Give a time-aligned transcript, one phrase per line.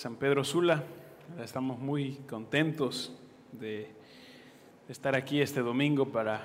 [0.00, 0.82] San Pedro Sula.
[1.44, 3.14] Estamos muy contentos
[3.52, 3.86] de
[4.88, 6.40] estar aquí este domingo para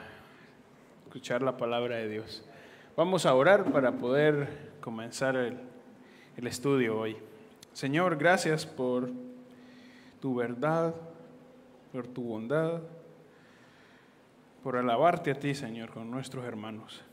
[1.06, 2.44] escuchar la palabra de Dios.
[2.98, 5.58] Vamos a orar para poder comenzar el,
[6.46, 7.16] estudio hoy.
[7.72, 9.10] Señor, gracias por
[10.20, 10.94] tu verdad,
[11.94, 12.82] por tu bondad,
[14.64, 17.06] por alabarte a ti, Señor, con nuestros hermanos.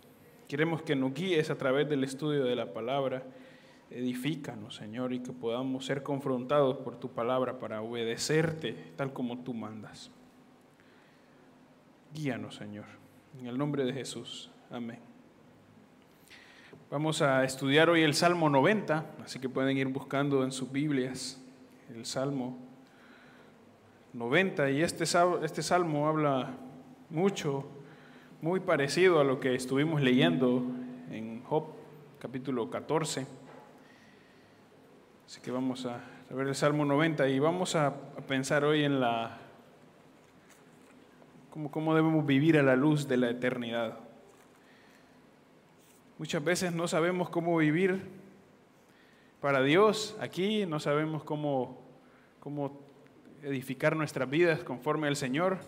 [0.48, 3.22] Queremos que nos guíes a través del estudio de la palabra
[3.94, 9.54] edifícanos, Señor, y que podamos ser confrontados por tu palabra para obedecerte tal como tú
[9.54, 10.10] mandas.
[12.14, 12.86] Guíanos, Señor,
[13.38, 14.50] en el nombre de Jesús.
[14.70, 14.98] Amén.
[16.90, 21.42] Vamos a estudiar hoy el Salmo 90, así que pueden ir buscando en sus Biblias
[21.94, 22.58] el Salmo
[24.12, 24.70] 90.
[24.70, 26.50] Y este, este Salmo habla
[27.08, 27.66] mucho,
[28.42, 30.62] muy parecido a lo que estuvimos leyendo
[31.10, 31.64] en Job
[32.18, 33.41] capítulo 14.
[35.26, 37.94] Así que vamos a ver el Salmo 90 y vamos a,
[38.26, 39.38] pensar hoy en la
[41.50, 43.98] cómo, cómo debemos vivir a la luz de la eternidad.
[46.18, 48.00] Muchas veces no sabemos cómo vivir
[49.40, 51.82] para Dios aquí, no sabemos cómo,
[52.38, 52.80] cómo
[53.42, 55.58] edificar nuestras vidas conforme al Señor,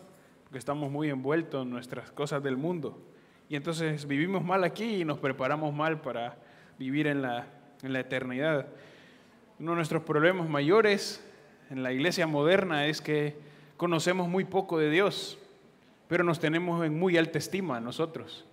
[0.45, 3.03] porque estamos muy envueltos en nuestras cosas del mundo.
[3.49, 6.39] Y entonces vivimos mal aquí y nos preparamos mal para
[6.79, 7.47] vivir en la,
[7.83, 8.69] en la eternidad.
[9.61, 11.25] Uno de nuestros problemas mayores
[11.71, 13.37] en la iglesia moderna es que
[13.77, 15.39] conocemos muy poco de Dios,
[16.09, 18.45] pero nos tenemos en muy alta estima nosotros.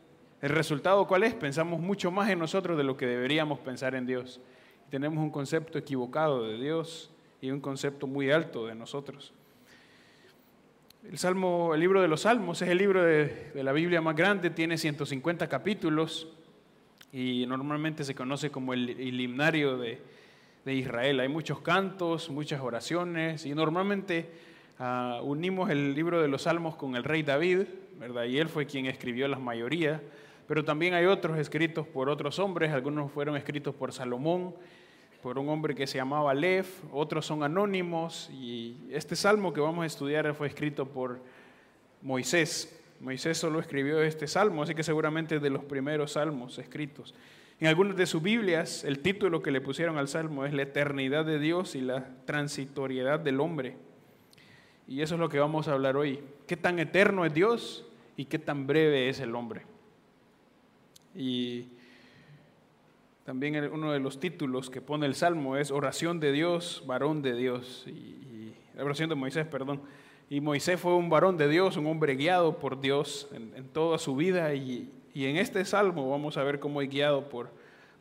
[0.43, 1.33] ¿El resultado cuál es?
[1.33, 4.41] Pensamos mucho más en nosotros de lo que deberíamos pensar en Dios.
[4.91, 9.33] Tenemos un concepto equivocado de Dios y un concepto muy alto de nosotros.
[11.09, 14.15] El, Salmo, el libro de los Salmos es el libro de, de la Biblia más
[14.15, 16.27] grande, tiene 150 capítulos
[17.11, 19.99] y normalmente se conoce como el, el himnario de,
[20.65, 21.19] de Israel.
[21.19, 24.29] Hay muchos cantos, muchas oraciones y normalmente
[24.79, 27.65] ah, unimos el libro de los Salmos con el rey David,
[27.99, 28.25] ¿verdad?
[28.25, 30.01] Y él fue quien escribió la mayoría,
[30.47, 34.53] pero también hay otros escritos por otros hombres, algunos fueron escritos por Salomón,
[35.21, 39.83] por un hombre que se llamaba Lev, otros son anónimos y este salmo que vamos
[39.83, 41.19] a estudiar fue escrito por
[42.01, 42.79] Moisés.
[42.99, 47.13] Moisés solo escribió este salmo, así que seguramente es de los primeros salmos escritos.
[47.61, 51.25] En algunas de sus Biblias, el título que le pusieron al Salmo es La eternidad
[51.25, 53.77] de Dios y la transitoriedad del hombre.
[54.87, 56.21] Y eso es lo que vamos a hablar hoy.
[56.47, 57.85] ¿Qué tan eterno es Dios
[58.17, 59.61] y qué tan breve es el hombre?
[61.13, 61.67] Y
[63.25, 67.35] también uno de los títulos que pone el Salmo es Oración de Dios, varón de
[67.35, 67.85] Dios.
[67.85, 69.83] Y, la oración de Moisés, perdón.
[70.31, 74.15] Y Moisés fue un varón de Dios, un hombre guiado por Dios en toda su
[74.15, 77.49] vida y, y en este salmo vamos a ver cómo es guiado por,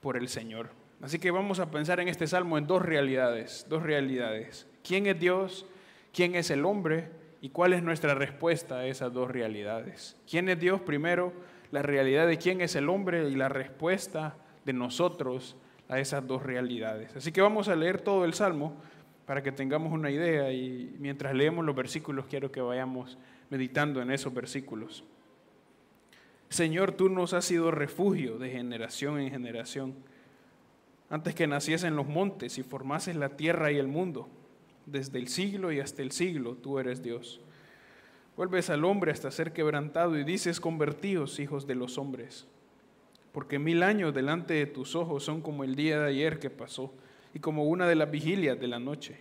[0.01, 0.71] por el Señor.
[1.03, 4.67] Así que vamos a pensar en este salmo en dos realidades, dos realidades.
[4.85, 5.67] ¿Quién es Dios?
[6.13, 7.09] ¿Quién es el hombre?
[7.41, 10.17] ¿Y cuál es nuestra respuesta a esas dos realidades?
[10.29, 11.33] ¿Quién es Dios primero?
[11.71, 15.57] La realidad de quién es el hombre y la respuesta de nosotros
[15.89, 17.17] a esas dos realidades.
[17.17, 18.77] Así que vamos a leer todo el salmo
[19.25, 23.17] para que tengamos una idea y mientras leemos los versículos quiero que vayamos
[23.49, 25.05] meditando en esos versículos.
[26.51, 29.95] Señor, tú nos has sido refugio de generación en generación.
[31.09, 34.29] Antes que naciesen los montes y formases la tierra y el mundo,
[34.85, 37.41] desde el siglo y hasta el siglo, tú eres Dios.
[38.37, 42.49] Vuelves al hombre hasta ser quebrantado y dices, convertidos hijos de los hombres.
[43.31, 46.93] Porque mil años delante de tus ojos son como el día de ayer que pasó
[47.33, 49.21] y como una de las vigilias de la noche.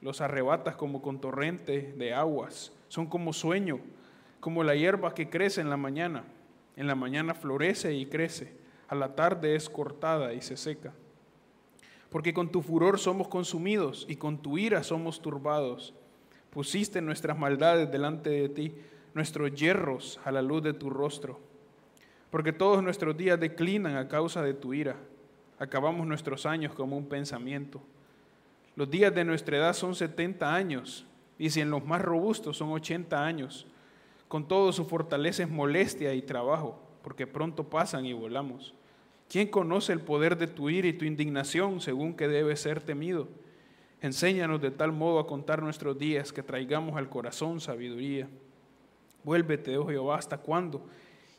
[0.00, 3.80] Los arrebatas como con torrente de aguas, son como sueño,
[4.38, 6.22] como la hierba que crece en la mañana
[6.76, 8.54] en la mañana florece y crece,
[8.88, 10.92] a la tarde es cortada y se seca.
[12.10, 15.94] Porque con tu furor somos consumidos y con tu ira somos turbados.
[16.50, 18.74] Pusiste nuestras maldades delante de ti,
[19.14, 21.40] nuestros hierros a la luz de tu rostro.
[22.30, 24.96] Porque todos nuestros días declinan a causa de tu ira.
[25.58, 27.80] Acabamos nuestros años como un pensamiento.
[28.74, 31.06] Los días de nuestra edad son 70 años,
[31.38, 33.66] y si en los más robustos son 80 años.
[34.32, 38.72] Con todo su fortaleza es molestia y trabajo, porque pronto pasan y volamos.
[39.28, 43.28] ¿Quién conoce el poder de tu ira y tu indignación según que debe ser temido?
[44.00, 48.26] Enséñanos de tal modo a contar nuestros días que traigamos al corazón sabiduría.
[49.22, 50.82] Vuélvete, oh Jehová, ¿hasta cuándo?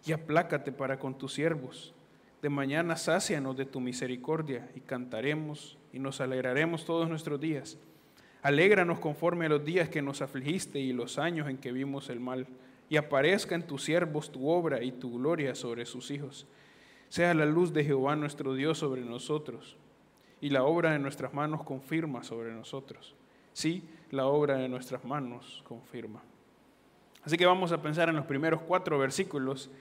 [0.05, 1.95] Y aplácate para con tus siervos.
[2.43, 7.75] De mañana sácianos de tu misericordia y cantaremos y nos alegraremos todos nuestros días.
[8.43, 12.19] Alégranos conforme a los días que nos afligiste y los años en que vimos el
[12.19, 12.45] mal
[12.89, 16.47] y aparezca en tus siervos tu obra y tu gloria sobre sus hijos.
[17.09, 19.77] Sea la luz de Jehová nuestro Dios sobre nosotros.
[20.41, 23.15] y la obra de nuestras manos confirma sobre nosotros.
[23.53, 23.81] Sí,
[24.11, 26.21] la obra de nuestras manos confirma.
[27.23, 29.71] Así que vamos a pensar en los primeros cuatro versículos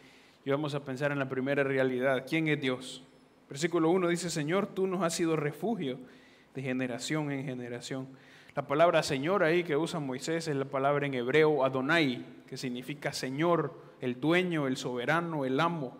[0.44, 2.24] y vamos a pensar en la primera realidad.
[2.28, 3.02] ¿Quién es Dios?
[3.48, 5.98] Versículo 1 dice, Señor, tú nos has sido refugio
[6.54, 8.06] de generación en generación.
[8.54, 13.14] La palabra Señor ahí que usa Moisés es la palabra en hebreo Adonai, que significa
[13.14, 15.96] Señor, el dueño, el soberano, el amo,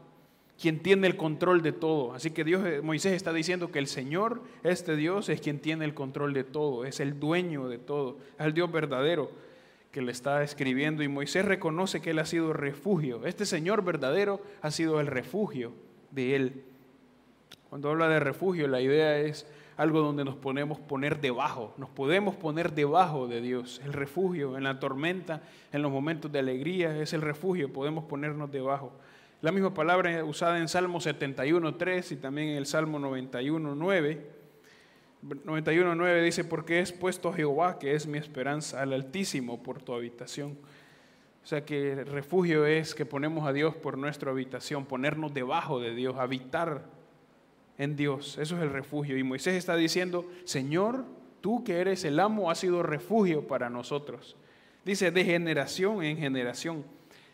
[0.61, 2.13] quien tiene el control de todo.
[2.13, 5.95] Así que Dios, Moisés está diciendo que el Señor, este Dios, es quien tiene el
[5.95, 9.31] control de todo, es el dueño de todo, es el Dios verdadero
[9.91, 13.25] que le está escribiendo y Moisés reconoce que él ha sido refugio.
[13.25, 15.73] Este Señor verdadero ha sido el refugio
[16.11, 16.65] de él.
[17.71, 19.47] Cuando habla de refugio, la idea es
[19.83, 23.81] algo donde nos podemos poner debajo, nos podemos poner debajo de Dios.
[23.85, 25.43] El refugio en la tormenta,
[25.73, 28.93] en los momentos de alegría, es el refugio, podemos ponernos debajo.
[29.41, 34.21] La misma palabra usada en Salmo 71.3 y también en el Salmo 91.9.
[35.23, 40.57] 91.9 dice, porque es puesto Jehová, que es mi esperanza, al Altísimo por tu habitación.
[41.43, 45.81] O sea que el refugio es que ponemos a Dios por nuestra habitación, ponernos debajo
[45.81, 47.02] de Dios, habitar
[47.83, 48.39] en Dios.
[48.39, 49.19] Eso es el refugio.
[49.19, 51.05] Y Moisés está diciendo, Señor,
[51.41, 54.37] tú que eres el amo, has sido refugio para nosotros.
[54.85, 56.85] Dice, de generación en generación.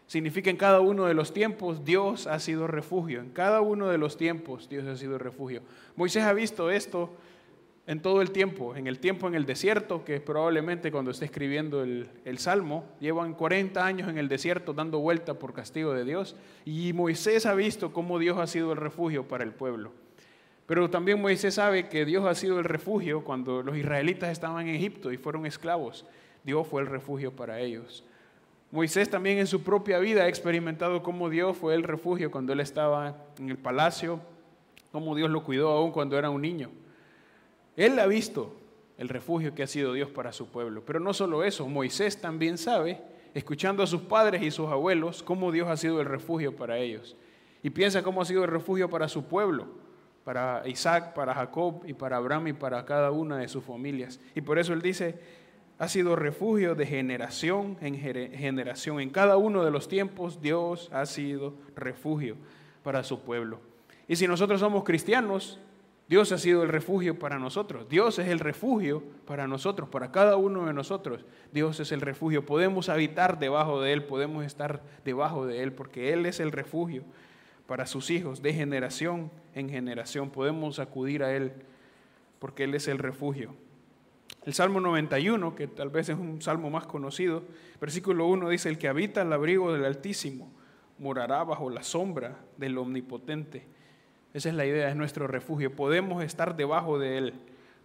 [0.07, 3.21] Significa en cada uno de los tiempos Dios ha sido refugio.
[3.21, 5.61] En cada uno de los tiempos Dios ha sido refugio.
[5.97, 7.11] Moisés ha visto esto
[7.87, 11.83] en todo el tiempo, en el tiempo en el desierto, que probablemente cuando esté escribiendo
[11.83, 16.37] el, el, Salmo, llevan 40 años en el desierto dando vuelta por castigo de Dios,
[16.67, 19.93] y Moisés ha visto cómo Dios ha sido el refugio para el pueblo.
[20.69, 24.75] Pero también Moisés sabe que Dios ha sido el refugio cuando los israelitas estaban en
[24.75, 26.05] Egipto y fueron esclavos.
[26.45, 28.05] Dios fue el refugio para ellos.
[28.71, 32.61] Moisés también en su propia vida ha experimentado cómo Dios fue el refugio cuando él
[32.61, 34.21] estaba en el palacio,
[34.93, 36.69] cómo Dios lo cuidó aún cuando era un niño.
[37.75, 38.55] Él ha visto
[38.99, 40.83] el refugio que ha sido Dios para su pueblo.
[40.85, 43.01] Pero no solo eso, Moisés también sabe,
[43.33, 47.17] escuchando a sus padres y sus abuelos, cómo Dios ha sido el refugio para ellos.
[47.63, 49.88] Y piensa cómo ha sido el refugio para su pueblo
[50.29, 54.21] para Isaac, para Jacob y para Abraham y para cada una de sus familias.
[54.35, 55.19] Y por eso él dice,
[55.79, 59.01] ha sido refugio de generación en generación.
[59.01, 62.37] En cada uno de los tiempos Dios ha sido refugio
[62.83, 63.61] para su pueblo.
[64.07, 65.61] Y si nosotros somos cristianos,
[66.11, 67.89] Dios ha sido el refugio para nosotros.
[67.89, 71.25] Dios es el refugio para nosotros, para cada uno de nosotros.
[71.55, 72.45] Dios es el refugio.
[72.45, 77.05] Podemos habitar debajo de Él, podemos estar debajo de Él, porque Él es el refugio
[77.69, 80.31] para sus hijos de generación en generación.
[80.31, 81.53] Podemos acudir a Él
[82.39, 83.55] porque Él es el refugio.
[84.47, 87.45] El Salmo 91, que tal vez es un salmo más conocido,
[87.79, 90.51] versículo 1 dice, el que habita el abrigo del Altísimo
[90.99, 93.67] morará bajo la sombra del Omnipotente.
[94.33, 95.77] Esa es la idea, es nuestro refugio.
[95.77, 97.35] Podemos estar debajo de Él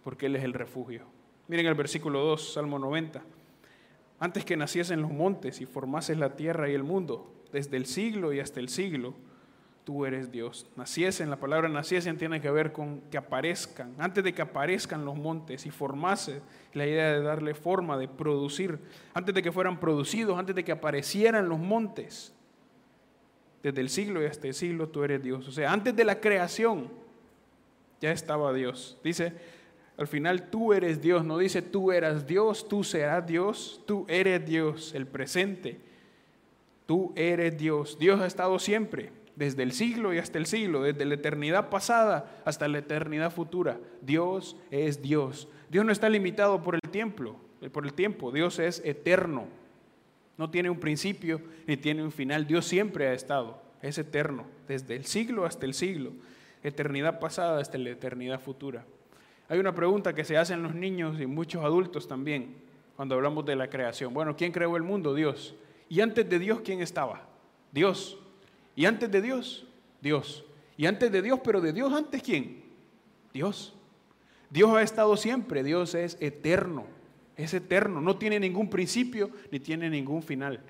[0.02, 1.02] porque Él es el refugio.
[1.46, 3.22] Miren el versículo 2, Salmo 90.
[4.18, 8.32] Antes que naciesen los montes y formases la tierra y el mundo, desde el siglo
[8.32, 9.12] y hasta el siglo,
[9.84, 10.66] tú eres Dios.
[10.76, 15.16] Naciesen, la palabra naciesen tiene que ver con que aparezcan, antes de que aparezcan los
[15.16, 16.40] montes y formase
[16.72, 18.78] la idea de darle forma, de producir,
[19.12, 22.32] antes de que fueran producidos, antes de que aparecieran los montes.
[23.62, 25.46] Desde el siglo y hasta el siglo tú eres Dios.
[25.46, 26.88] O sea, antes de la creación
[28.00, 28.98] ya estaba Dios.
[29.04, 29.32] Dice,
[29.96, 34.44] al final tú eres Dios, no dice tú eras Dios, tú serás Dios, tú eres
[34.44, 35.80] Dios, el presente.
[36.86, 37.98] Tú eres Dios.
[37.98, 42.40] Dios ha estado siempre desde el siglo y hasta el siglo, desde la eternidad pasada
[42.44, 43.78] hasta la eternidad futura.
[44.00, 45.48] Dios es Dios.
[45.70, 48.30] Dios no está limitado por el tiempo, eh, por el tiempo.
[48.30, 49.46] Dios es eterno.
[50.36, 52.46] No tiene un principio ni tiene un final.
[52.46, 53.62] Dios siempre ha estado.
[53.82, 56.12] Es eterno, desde el siglo hasta el siglo,
[56.62, 58.86] eternidad pasada hasta la eternidad futura.
[59.48, 62.56] Hay una pregunta que se hacen los niños y muchos adultos también
[62.96, 64.14] cuando hablamos de la creación.
[64.14, 65.14] Bueno, ¿quién creó el mundo?
[65.14, 65.54] Dios.
[65.90, 67.28] ¿Y antes de Dios quién estaba?
[67.72, 68.18] Dios.
[68.76, 69.66] ¿Y antes de Dios?
[70.00, 70.44] Dios.
[70.76, 71.40] ¿Y antes de Dios?
[71.44, 72.64] Pero de Dios antes quién?
[73.32, 73.74] Dios.
[74.50, 76.86] Dios ha estado siempre, Dios es eterno,
[77.36, 80.60] es eterno, no tiene ningún principio ni tiene ningún final.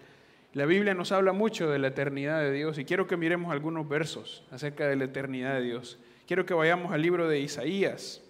[0.55, 3.89] La Biblia nos habla mucho de la eternidad de Dios y quiero que miremos algunos
[3.89, 5.99] versos acerca de la eternidad de Dios.
[6.27, 8.23] Quiero que vayamos al libro de Isaías,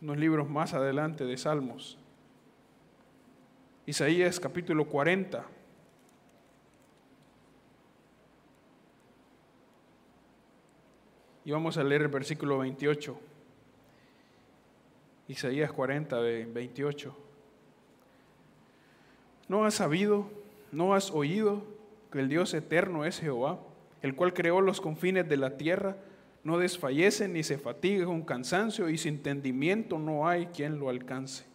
[0.00, 1.98] unos libros más adelante de Salmos.
[3.84, 5.44] Isaías capítulo 40.
[11.48, 13.18] Y vamos a leer el versículo 28.
[15.28, 17.16] Isaías 40, 28.
[19.48, 20.28] ¿No has sabido,
[20.72, 21.62] no has oído
[22.12, 23.60] que el Dios eterno es Jehová,
[24.02, 25.96] el cual creó los confines de la tierra?
[26.44, 31.46] no desfallece ni se fatiga con cansancio y sin entendimiento no hay quien lo alcance.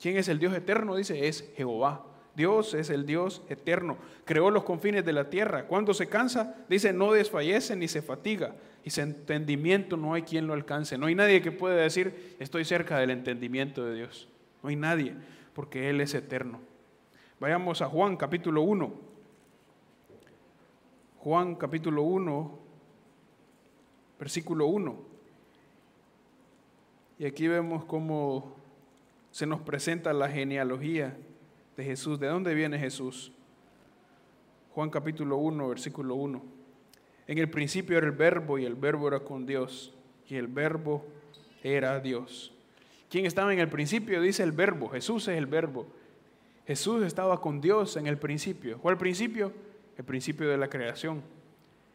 [0.00, 0.94] ¿Quién es el Dios eterno?
[0.94, 2.06] Dice, es Jehová.
[2.36, 3.96] Dios es el Dios eterno.
[4.26, 5.66] Creó los confines de la tierra.
[5.66, 8.54] Cuando se cansa, dice, no desfallece ni se fatiga.
[8.84, 10.98] Y sin entendimiento no hay quien lo alcance.
[10.98, 14.28] No hay nadie que pueda decir, estoy cerca del entendimiento de Dios.
[14.62, 15.14] No hay nadie,
[15.54, 16.60] porque Él es eterno.
[17.40, 18.92] Vayamos a Juan capítulo 1.
[21.18, 22.58] Juan capítulo 1,
[24.18, 24.96] versículo 1.
[27.18, 28.54] Y aquí vemos cómo
[29.30, 31.16] se nos presenta la genealogía
[31.76, 32.18] de Jesús.
[32.18, 33.32] ¿De dónde viene Jesús?
[34.74, 36.42] Juan capítulo 1, versículo 1.
[37.26, 39.92] En el principio era el verbo y el verbo era con Dios
[40.28, 41.04] y el verbo
[41.62, 42.52] era Dios.
[43.10, 44.20] ¿Quién estaba en el principio?
[44.20, 44.88] Dice el verbo.
[44.88, 45.86] Jesús es el verbo.
[46.66, 48.78] Jesús estaba con Dios en el principio.
[48.78, 49.52] ¿Cuál principio?
[49.96, 51.22] El principio de la creación.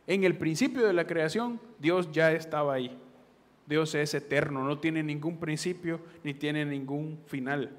[0.07, 2.97] En el principio de la creación, Dios ya estaba ahí.
[3.67, 7.69] Dios es eterno, no tiene ningún principio ni tiene ningún final.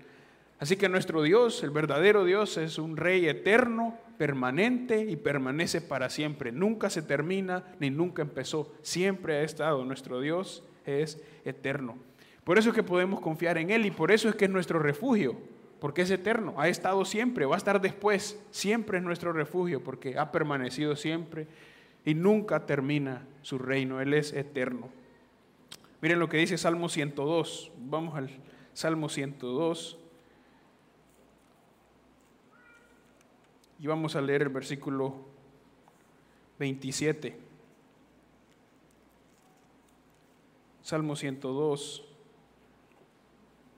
[0.62, 6.08] Así que nuestro Dios, el verdadero Dios, es un rey eterno, permanente y permanece para
[6.08, 6.52] siempre.
[6.52, 8.72] Nunca se termina ni nunca empezó.
[8.80, 9.84] Siempre ha estado.
[9.84, 11.96] Nuestro Dios es eterno.
[12.44, 14.78] Por eso es que podemos confiar en Él y por eso es que es nuestro
[14.78, 15.36] refugio,
[15.80, 16.54] porque es eterno.
[16.56, 18.40] Ha estado siempre, va a estar después.
[18.52, 21.48] Siempre es nuestro refugio porque ha permanecido siempre
[22.04, 24.00] y nunca termina su reino.
[24.00, 24.90] Él es eterno.
[26.00, 27.72] Miren lo que dice Salmo 102.
[27.78, 28.30] Vamos al
[28.74, 29.98] Salmo 102.
[33.82, 35.16] Y vamos a leer el versículo
[36.60, 37.36] 27.
[40.82, 42.04] Salmo 102,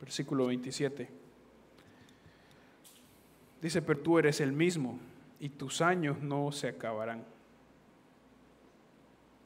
[0.02, 1.08] versículo 27.
[3.62, 4.98] Dice, pero tú eres el mismo
[5.40, 7.24] y tus años no se acabarán.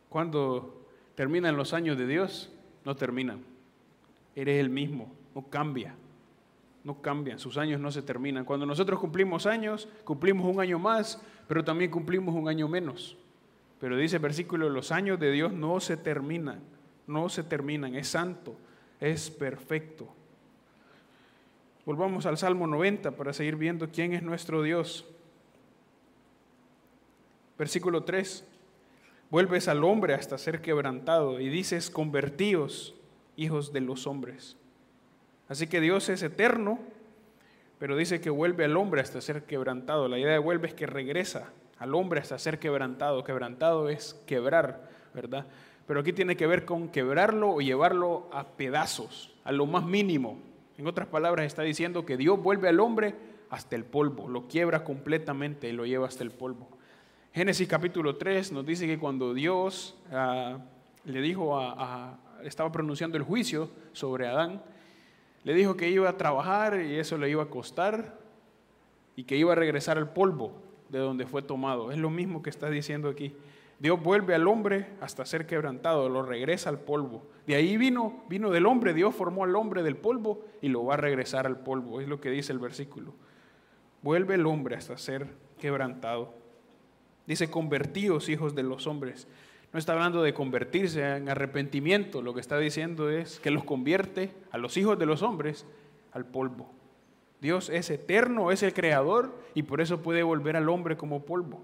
[0.09, 2.51] Cuando terminan los años de Dios,
[2.85, 3.45] no terminan.
[4.35, 5.95] Eres el mismo, no cambia.
[6.85, 8.45] No cambian, sus años no se terminan.
[8.45, 13.17] Cuando nosotros cumplimos años, cumplimos un año más, pero también cumplimos un año menos.
[13.81, 16.61] Pero dice el versículo, los años de Dios no se terminan,
[17.07, 18.57] no se terminan, es santo,
[19.01, 20.09] es perfecto.
[21.89, 25.07] Volvamos al Salmo 90 para seguir viendo quién es nuestro Dios.
[27.57, 28.45] Versículo 3.
[29.31, 32.95] Vuelves al hombre hasta ser quebrantado y dices, convertíos,
[33.37, 34.58] hijos de los hombres.
[35.49, 36.79] Así que Dios es eterno,
[37.79, 40.09] pero dice que vuelve al hombre hasta ser quebrantado.
[40.09, 43.25] La idea de vuelve es que regresa al hombre hasta ser quebrantado.
[43.25, 45.47] Quebrantado es quebrar, ¿verdad?
[45.87, 50.39] Pero aquí tiene que ver con quebrarlo o llevarlo a pedazos, a lo más mínimo.
[50.77, 53.15] En otras palabras, está diciendo que Dios vuelve al hombre
[53.51, 56.69] hasta el polvo, lo quiebra completamente y lo lleva hasta el polvo.
[57.33, 60.59] Génesis capítulo 3 nos dice que cuando Dios ah,
[61.05, 64.63] le dijo a, estaba pronunciando el juicio sobre Adán,
[65.49, 68.19] le dijo que iba a trabajar y eso le iba a costar
[69.17, 70.53] y que iba a regresar al polvo
[70.91, 71.91] de donde fue tomado.
[71.91, 73.35] Es lo mismo que está diciendo aquí.
[73.79, 77.27] Dios vuelve al hombre hasta ser quebrantado, lo regresa al polvo.
[77.47, 80.93] De ahí vino, vino del hombre, Dios formó al hombre del polvo y lo va
[80.93, 82.03] a regresar al polvo.
[82.03, 83.15] Es lo que dice el versículo.
[84.03, 85.29] Vuelve el hombre hasta ser
[85.59, 86.35] quebrantado.
[87.27, 89.27] Dice, convertíos hijos de los hombres.
[89.73, 94.33] No está hablando de convertirse en arrepentimiento, lo que está diciendo es que los convierte
[94.51, 95.67] a los hijos de los hombres
[96.13, 96.71] al polvo.
[97.41, 101.63] Dios es eterno, es el creador y por eso puede volver al hombre como polvo.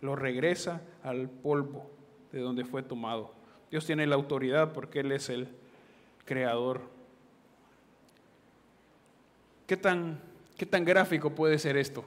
[0.00, 1.90] Lo regresa al polvo
[2.32, 3.32] de donde fue tomado.
[3.70, 5.48] Dios tiene la autoridad porque Él es el
[6.24, 6.82] creador.
[9.66, 10.20] ¿Qué tan,
[10.58, 12.04] qué tan gráfico puede ser esto?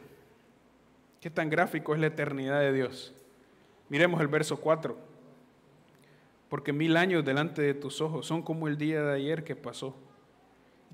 [1.22, 3.14] ¿Qué tan gráfico es la eternidad de Dios?
[3.90, 5.07] Miremos el verso 4.
[6.50, 9.96] Porque mil años delante de tus ojos son como el día de ayer que pasó,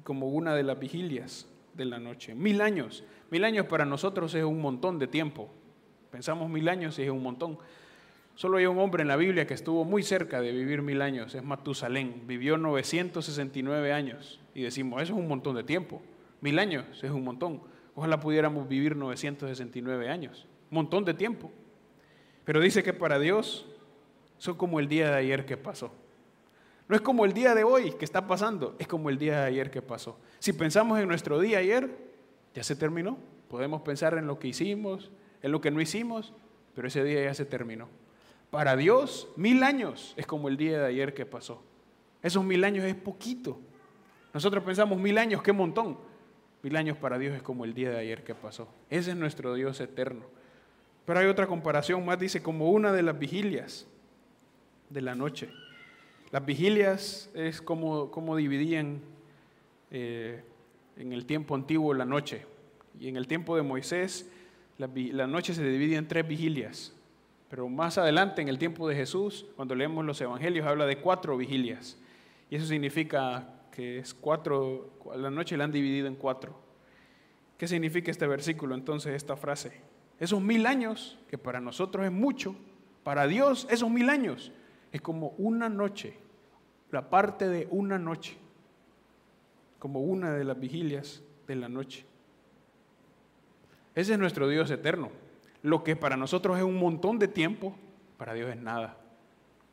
[0.03, 2.33] como una de las vigilias de la noche.
[2.33, 3.03] Mil años.
[3.29, 5.49] Mil años para nosotros es un montón de tiempo.
[6.11, 7.57] Pensamos mil años y es un montón.
[8.35, 11.35] Solo hay un hombre en la Biblia que estuvo muy cerca de vivir mil años,
[11.35, 12.23] es Matusalén.
[12.25, 16.01] Vivió 969 años y decimos, eso es un montón de tiempo.
[16.41, 17.61] Mil años es un montón.
[17.95, 21.51] Ojalá pudiéramos vivir 969 años, montón de tiempo.
[22.43, 23.67] Pero dice que para Dios
[24.43, 25.89] son como el día de ayer que pasó.
[26.89, 29.45] No es como el día de hoy que está pasando, es como el día de
[29.45, 30.19] ayer que pasó.
[30.39, 31.89] Si pensamos en nuestro día ayer,
[32.53, 33.17] ya se terminó.
[33.47, 36.33] Podemos pensar en lo que hicimos, en lo que no hicimos,
[36.75, 37.87] pero ese día ya se terminó.
[38.51, 41.63] Para Dios, mil años es como el día de ayer que pasó.
[42.21, 43.61] Esos mil años es poquito.
[44.33, 45.97] Nosotros pensamos mil años, qué montón.
[46.63, 48.67] Mil años para Dios es como el día de ayer que pasó.
[48.89, 50.25] Ese es nuestro Dios eterno.
[51.05, 53.87] Pero hay otra comparación más, dice, como una de las vigilias
[54.93, 55.49] de la noche.
[56.31, 59.01] Las vigilias es como, como dividían
[59.91, 60.43] eh,
[60.97, 62.45] en el tiempo antiguo la noche.
[62.99, 64.29] Y en el tiempo de Moisés,
[64.77, 66.95] la, la noche se divide en tres vigilias.
[67.49, 71.37] Pero más adelante, en el tiempo de Jesús, cuando leemos los evangelios, habla de cuatro
[71.37, 71.97] vigilias.
[72.49, 76.59] Y eso significa que es cuatro, la noche la han dividido en cuatro.
[77.57, 79.81] ¿Qué significa este versículo entonces, esta frase?
[80.19, 82.55] Esos mil años, que para nosotros es mucho,
[83.03, 84.51] para Dios esos mil años
[84.93, 86.13] es como una noche,
[86.91, 88.37] la parte de una noche,
[89.79, 92.05] como una de las vigilias de la noche.
[93.95, 95.09] Ese es nuestro Dios eterno.
[95.63, 97.75] Lo que para nosotros es un montón de tiempo,
[98.17, 98.97] para Dios es nada.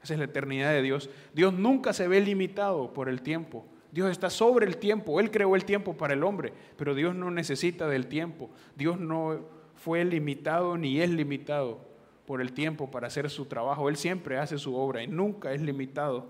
[0.02, 1.10] Esa es la eternidad de Dios.
[1.34, 3.66] Dios nunca se ve limitado por el tiempo.
[3.92, 5.20] Dios está sobre el tiempo.
[5.20, 8.48] Él creó el tiempo para el hombre, pero Dios no necesita del tiempo.
[8.74, 9.40] Dios no
[9.74, 11.89] fue limitado ni es limitado
[12.30, 13.88] por el tiempo para hacer su trabajo.
[13.88, 16.28] Él siempre hace su obra y nunca es limitado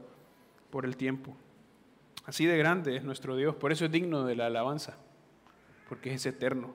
[0.71, 1.37] por el tiempo.
[2.25, 4.97] Así de grande es nuestro Dios, por eso es digno de la alabanza,
[5.91, 6.73] porque es eterno.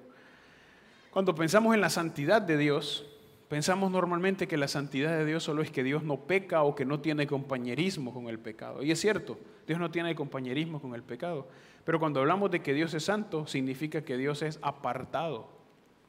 [1.10, 3.10] Cuando pensamos en la santidad de Dios,
[3.50, 6.86] pensamos normalmente que la santidad de Dios solo es que Dios no peca o que
[6.86, 8.84] no tiene compañerismo con el pecado.
[8.84, 11.48] Y es cierto, Dios no tiene compañerismo con el pecado.
[11.84, 15.50] Pero cuando hablamos de que Dios es santo, significa que Dios es apartado,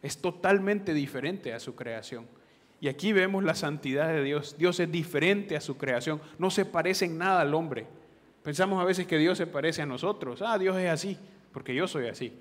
[0.02, 2.26] es totalmente diferente a su creación.
[2.80, 4.56] Y aquí vemos la santidad de Dios.
[4.59, 7.87] Dios es diferente a su creación, no se parece en nada al hombre.
[8.42, 10.42] Pensamos a veces que Dios se parece a nosotros.
[10.42, 11.18] Ah, Dios es así,
[11.52, 12.33] porque yo soy así.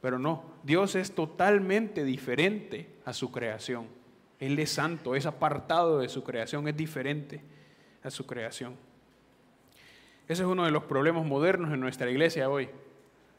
[0.00, 3.86] Pero no, Dios es totalmente diferente a su creación.
[4.38, 7.40] Él es santo, es apartado de su creación, es diferente
[8.02, 8.76] a su creación.
[10.28, 12.68] Ese es uno de los problemas modernos en nuestra iglesia hoy.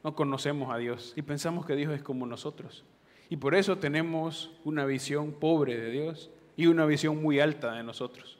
[0.03, 2.84] No conocemos a Dios y pensamos que Dios es como nosotros.
[3.29, 7.83] Y por eso tenemos una visión pobre de Dios y una visión muy alta de
[7.83, 8.39] nosotros.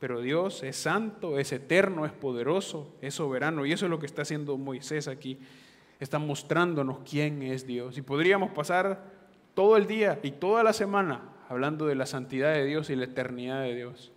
[0.00, 3.64] Pero Dios es santo, es eterno, es poderoso, es soberano.
[3.64, 5.38] Y eso es lo que está haciendo Moisés aquí.
[6.00, 7.96] Está mostrándonos quién es Dios.
[7.96, 9.02] Y podríamos pasar
[9.54, 13.04] todo el día y toda la semana hablando de la santidad de Dios y la
[13.04, 14.12] eternidad de Dios.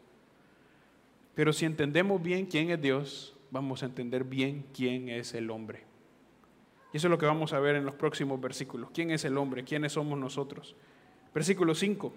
[1.35, 5.86] Pero si entendemos bien quién es Dios, vamos a entender bien quién es el hombre.
[6.97, 8.89] Eso es lo que vamos a ver en los próximos versículos.
[8.91, 9.63] ¿Quién es el hombre?
[9.63, 10.75] ¿Quiénes somos nosotros?
[11.31, 12.11] Versículo 5.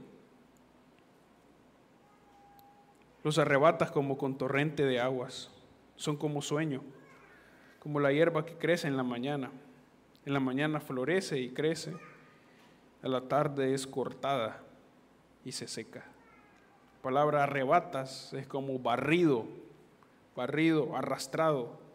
[3.23, 5.51] Los arrebatas como con torrente de aguas.
[5.97, 6.81] Son como sueño,
[7.79, 9.51] como la hierba que crece en la mañana.
[10.25, 11.93] En la mañana florece y crece.
[13.03, 14.63] A la tarde es cortada
[15.45, 16.07] y se seca.
[16.97, 19.45] La palabra arrebatas es como barrido,
[20.35, 21.90] barrido, arrastrado.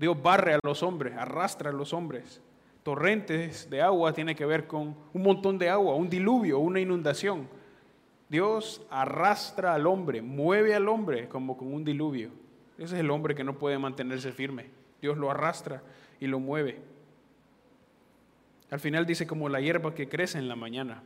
[0.00, 2.40] Dios barre a los hombres, arrastra a los hombres.
[2.82, 7.46] Torrentes de agua tiene que ver con un montón de agua, un diluvio, una inundación.
[8.30, 12.30] Dios arrastra al hombre, mueve al hombre como con un diluvio.
[12.78, 14.70] Ese es el hombre que no puede mantenerse firme.
[15.02, 15.82] Dios lo arrastra
[16.18, 16.80] y lo mueve.
[18.70, 21.02] Al final dice como la hierba que crece en la mañana.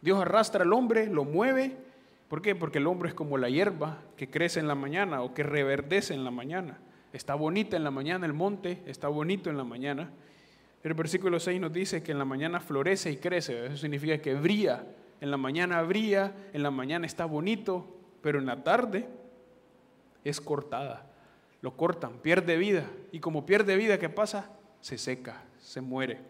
[0.00, 1.76] Dios arrastra al hombre, lo mueve.
[2.28, 2.54] ¿Por qué?
[2.54, 6.14] Porque el hombre es como la hierba que crece en la mañana o que reverdece
[6.14, 6.78] en la mañana.
[7.12, 10.10] Está bonita en la mañana el monte, está bonito en la mañana.
[10.82, 13.66] El versículo 6 nos dice que en la mañana florece y crece.
[13.66, 14.84] Eso significa que brilla.
[15.20, 17.86] En la mañana brilla, en la mañana está bonito,
[18.22, 19.08] pero en la tarde
[20.24, 21.06] es cortada.
[21.60, 22.84] Lo cortan, pierde vida.
[23.10, 24.50] Y como pierde vida, ¿qué pasa?
[24.80, 26.20] Se seca, se muere.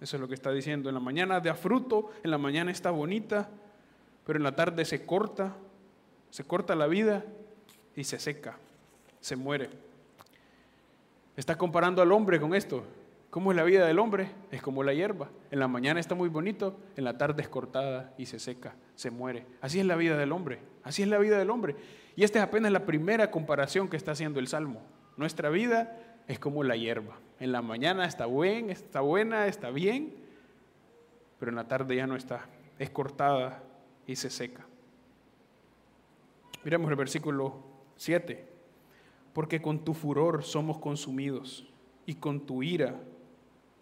[0.00, 0.88] Eso es lo que está diciendo.
[0.88, 3.48] En la mañana da fruto, en la mañana está bonita,
[4.24, 5.56] pero en la tarde se corta,
[6.30, 7.24] se corta la vida
[7.96, 8.56] y se seca,
[9.20, 9.70] se muere.
[11.36, 12.84] Está comparando al hombre con esto.
[13.30, 14.28] ¿Cómo es la vida del hombre?
[14.50, 15.28] Es como la hierba.
[15.52, 19.10] En la mañana está muy bonito, en la tarde es cortada y se seca, se
[19.10, 19.46] muere.
[19.60, 20.58] Así es la vida del hombre.
[20.82, 21.76] Así es la vida del hombre.
[22.16, 24.82] Y esta es apenas la primera comparación que está haciendo el Salmo.
[25.16, 27.18] Nuestra vida es como la hierba.
[27.38, 30.12] En la mañana está buen, está buena, está bien,
[31.38, 32.46] pero en la tarde ya no está.
[32.80, 33.62] Es cortada
[34.06, 34.66] y se seca.
[36.64, 37.62] Miremos el versículo
[37.96, 38.49] 7
[39.32, 41.66] porque con tu furor somos consumidos
[42.06, 43.00] y con tu ira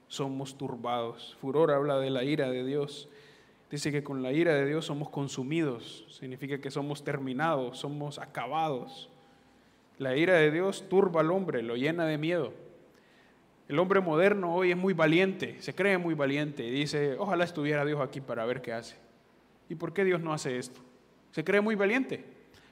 [0.08, 1.36] somos turbados.
[1.40, 3.08] Furor habla de la ira de Dios.
[3.70, 9.10] Dice que con la ira de Dios somos consumidos, significa que somos terminados, somos acabados.
[9.98, 12.54] La ira de Dios turba al hombre, lo llena de miedo.
[13.68, 17.84] El hombre moderno hoy es muy valiente, se cree muy valiente y dice, ojalá estuviera
[17.84, 18.96] Dios aquí para ver qué hace.
[19.68, 20.80] ¿Y por qué Dios no hace esto?
[21.32, 22.24] Se cree muy valiente.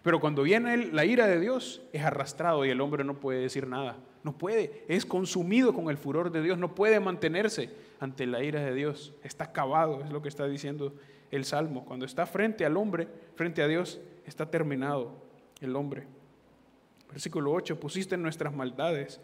[0.07, 3.67] Pero cuando viene la ira de Dios, es arrastrado y el hombre no puede decir
[3.67, 3.97] nada.
[4.23, 8.61] No puede, es consumido con el furor de Dios, no puede mantenerse ante la ira
[8.61, 9.15] de Dios.
[9.25, 10.95] Está acabado, es lo que está diciendo
[11.33, 11.85] el Salmo.
[11.85, 15.11] Cuando está frente al hombre, frente a Dios, está terminado
[15.61, 16.05] el hombre.
[17.11, 19.21] Versículo 8, pusiste nuestras maldades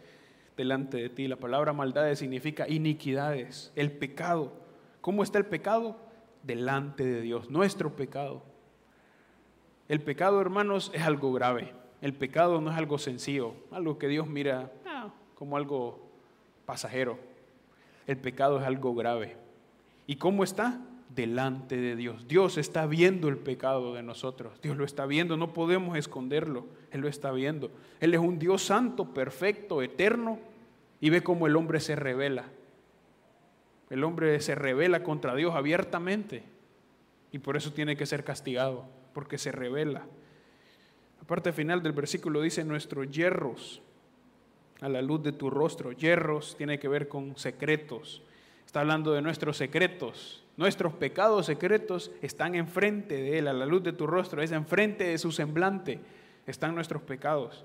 [0.56, 1.28] delante de ti.
[1.28, 4.52] La palabra maldades significa iniquidades, el pecado.
[5.00, 5.96] ¿Cómo está el pecado?
[6.42, 8.50] Delante de Dios, nuestro pecado.
[9.92, 11.74] El pecado, hermanos, es algo grave.
[12.00, 14.72] El pecado no es algo sencillo, algo que Dios mira
[15.34, 16.08] como algo
[16.64, 17.18] pasajero.
[18.06, 19.36] El pecado es algo grave.
[20.06, 20.80] ¿Y cómo está?
[21.14, 22.26] Delante de Dios.
[22.26, 24.58] Dios está viendo el pecado de nosotros.
[24.62, 26.64] Dios lo está viendo, no podemos esconderlo.
[26.90, 27.70] Él lo está viendo.
[28.00, 30.38] Él es un Dios santo, perfecto, eterno,
[31.02, 32.46] y ve cómo el hombre se revela.
[33.90, 36.44] El hombre se revela contra Dios abiertamente
[37.30, 40.06] y por eso tiene que ser castigado, porque se revela.
[41.20, 43.82] La parte final del versículo dice, nuestros hierros
[44.82, 45.92] a la luz de tu rostro.
[45.92, 48.20] Hierros tiene que ver con secretos.
[48.66, 50.44] Está hablando de nuestros secretos.
[50.56, 55.04] Nuestros pecados secretos están enfrente de Él, a la luz de tu rostro, es enfrente
[55.04, 56.00] de su semblante.
[56.46, 57.64] Están nuestros pecados.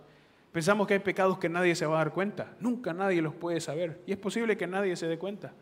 [0.51, 2.55] Pensamos que hay pecados que nadie se va a dar cuenta.
[2.59, 3.99] Nunca nadie los puede saber.
[4.05, 5.53] Y es posible que nadie se dé cuenta.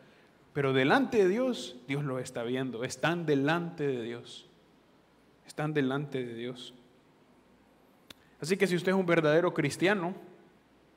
[0.52, 2.84] Pero delante de Dios, Dios lo está viendo.
[2.84, 4.45] Están delante de Dios.
[5.46, 6.74] Están delante de Dios.
[8.40, 10.14] Así que si usted es un verdadero cristiano,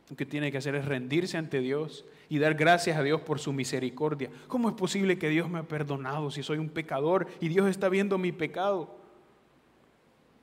[0.09, 3.39] lo que tiene que hacer es rendirse ante Dios y dar gracias a Dios por
[3.39, 4.29] su misericordia.
[4.47, 7.89] ¿Cómo es posible que Dios me ha perdonado si soy un pecador y Dios está
[7.89, 8.97] viendo mi pecado?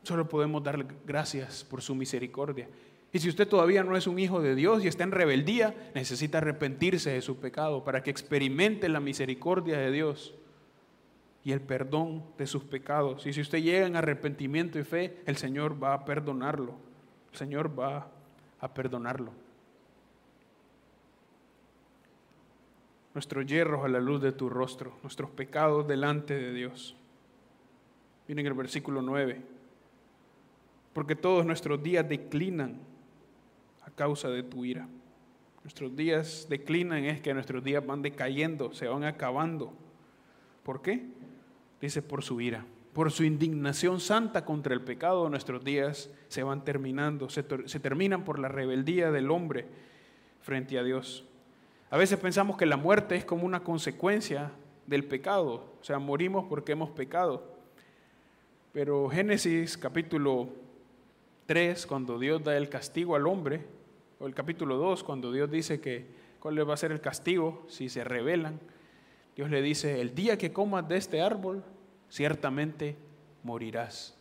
[0.05, 2.69] Solo podemos darle gracias por su misericordia.
[3.13, 6.39] Y si usted todavía no es un hijo de Dios y está en rebeldía, necesita
[6.39, 10.35] arrepentirse de su pecado para que experimente la misericordia de Dios
[11.47, 13.25] y el perdón de sus pecados.
[13.25, 16.75] Y si usted llega en arrepentimiento y fe, el Señor va a perdonarlo.
[17.31, 18.11] El Señor va
[18.59, 19.31] a perdonarlo.
[23.15, 26.97] Nuestros hierros a la luz de tu rostro, nuestros pecados delante de Dios.
[28.27, 29.41] Miren el versículo 9.
[30.93, 32.81] Porque todos nuestros días declinan
[33.97, 34.87] causa de tu ira.
[35.65, 39.73] Nuestros días declinan, es que nuestros días van decayendo, se van acabando.
[40.63, 41.05] ¿Por qué?
[41.81, 46.65] Dice por su ira, por su indignación santa contra el pecado, nuestros días se van
[46.65, 49.67] terminando, se, se terminan por la rebeldía del hombre
[50.41, 51.25] frente a Dios.
[51.91, 54.51] A veces pensamos que la muerte es como una consecuencia
[54.87, 57.57] del pecado, o sea, morimos porque hemos pecado.
[58.73, 60.49] Pero Génesis capítulo
[61.47, 63.65] 3, cuando Dios da el castigo al hombre,
[64.19, 66.07] o el capítulo 2, cuando Dios dice que
[66.41, 68.61] cuál le va a ser el castigo si se rebelan,
[69.37, 71.63] Dios le dice, el día que comas de este árbol,
[72.09, 72.97] ciertamente
[73.43, 74.17] morirás.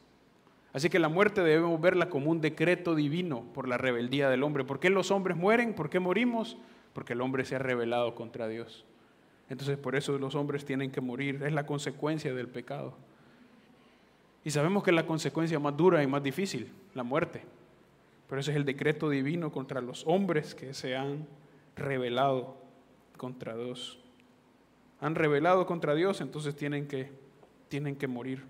[0.74, 4.66] Así que la muerte debemos verla como un decreto divino por la rebeldía del hombre.
[4.66, 5.74] ¿Por qué los hombres mueren?
[5.74, 6.58] ¿Por qué morimos?
[6.92, 8.84] Porque el hombre se ha rebelado contra Dios.
[9.50, 11.42] Entonces por eso los hombres tienen que morir.
[11.44, 12.94] Es la consecuencia del pecado.
[14.44, 17.42] Y sabemos que es la consecuencia más dura y más difícil, la muerte.
[18.28, 21.26] Pero ese es el decreto divino contra los hombres que se han
[21.78, 22.58] rebelado
[23.16, 23.98] contra Dios.
[25.02, 27.12] Han rebelado contra Dios, entonces tienen que,
[27.68, 28.44] tienen que morir.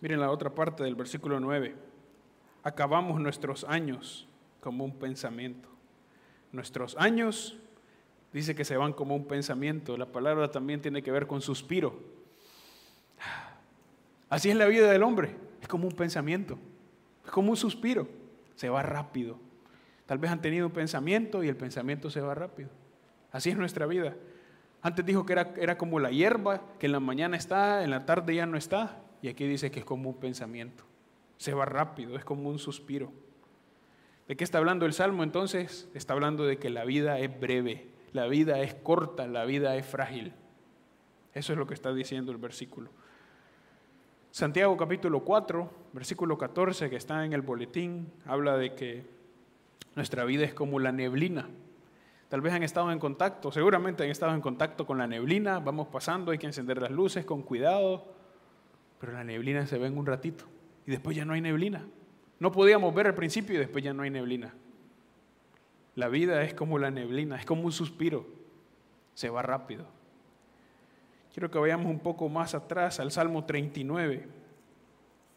[0.00, 1.74] Miren la otra parte del versículo 9.
[2.62, 4.26] Acabamos nuestros años
[4.60, 5.68] como un pensamiento.
[6.52, 7.56] Nuestros años
[8.32, 9.96] dice que se van como un pensamiento.
[9.96, 11.98] La palabra también tiene que ver con suspiro.
[14.28, 16.58] Así es la vida del hombre, es como un pensamiento.
[17.24, 18.08] Es como un suspiro,
[18.54, 19.38] se va rápido.
[20.06, 22.70] Tal vez han tenido un pensamiento y el pensamiento se va rápido.
[23.32, 24.14] Así es nuestra vida.
[24.82, 28.04] Antes dijo que era, era como la hierba, que en la mañana está, en la
[28.06, 29.02] tarde ya no está.
[29.22, 30.84] Y aquí dice que es como un pensamiento.
[31.38, 33.12] Se va rápido, es como un suspiro.
[34.28, 35.88] ¿De qué está hablando el Salmo entonces?
[35.94, 39.86] Está hablando de que la vida es breve, la vida es corta, la vida es
[39.86, 40.32] frágil.
[41.34, 42.90] Eso es lo que está diciendo el versículo.
[44.30, 49.04] Santiago capítulo 4, versículo 14, que está en el boletín, habla de que
[49.94, 51.48] nuestra vida es como la neblina.
[52.32, 55.88] Tal vez han estado en contacto, seguramente han estado en contacto con la neblina, vamos
[55.88, 58.06] pasando, hay que encender las luces con cuidado,
[58.98, 60.46] pero la neblina se ve en un ratito
[60.86, 61.84] y después ya no hay neblina.
[62.38, 64.54] No podíamos ver al principio y después ya no hay neblina.
[65.94, 68.26] La vida es como la neblina, es como un suspiro,
[69.12, 69.84] se va rápido.
[71.34, 74.26] Quiero que vayamos un poco más atrás al Salmo 39.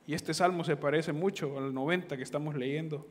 [0.07, 3.05] Y este salmo se parece mucho al 90 que estamos leyendo.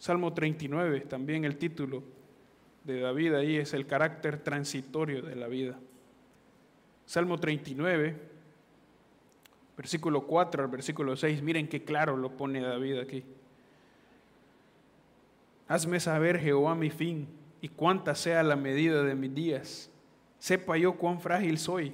[0.00, 2.02] Salmo 39, también el título
[2.84, 5.78] de David ahí es el carácter transitorio de la vida.
[7.04, 8.16] Salmo 39,
[9.76, 13.22] versículo 4 al versículo 6, miren qué claro lo pone David aquí.
[15.68, 17.28] Hazme saber, Jehová, mi fin
[17.60, 19.90] y cuánta sea la medida de mis días
[20.38, 21.92] sepa yo cuán frágil soy.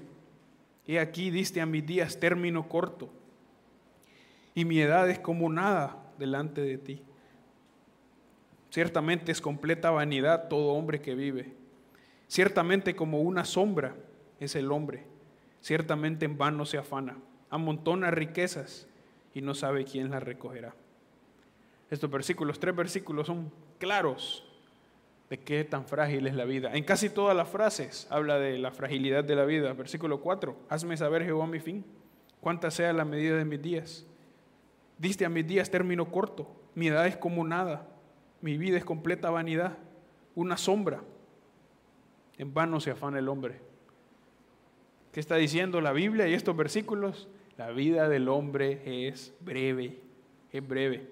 [0.86, 3.10] Y aquí diste a mis días término corto.
[4.54, 7.02] y mi edad es como nada delante de ti.
[8.76, 11.50] Ciertamente es completa vanidad todo hombre que vive.
[12.28, 13.94] Ciertamente como una sombra
[14.38, 15.06] es el hombre.
[15.62, 17.16] Ciertamente en vano se afana.
[17.48, 18.86] Amontona riquezas
[19.32, 20.74] y no sabe quién las recogerá.
[21.90, 24.44] Estos versículos, tres versículos, son claros
[25.30, 26.74] de qué tan frágil es la vida.
[26.74, 29.72] En casi todas las frases habla de la fragilidad de la vida.
[29.72, 31.82] Versículo 4, hazme saber Jehová mi fin,
[32.42, 34.06] cuánta sea la medida de mis días.
[34.98, 37.88] Diste a mis días término corto, mi edad es como nada,
[38.40, 39.76] mi vida es completa vanidad,
[40.34, 41.02] una sombra.
[42.38, 43.60] En vano se afana el hombre.
[45.12, 47.28] ¿Qué está diciendo la Biblia y estos versículos?
[47.56, 49.98] La vida del hombre es breve,
[50.52, 51.08] es breve,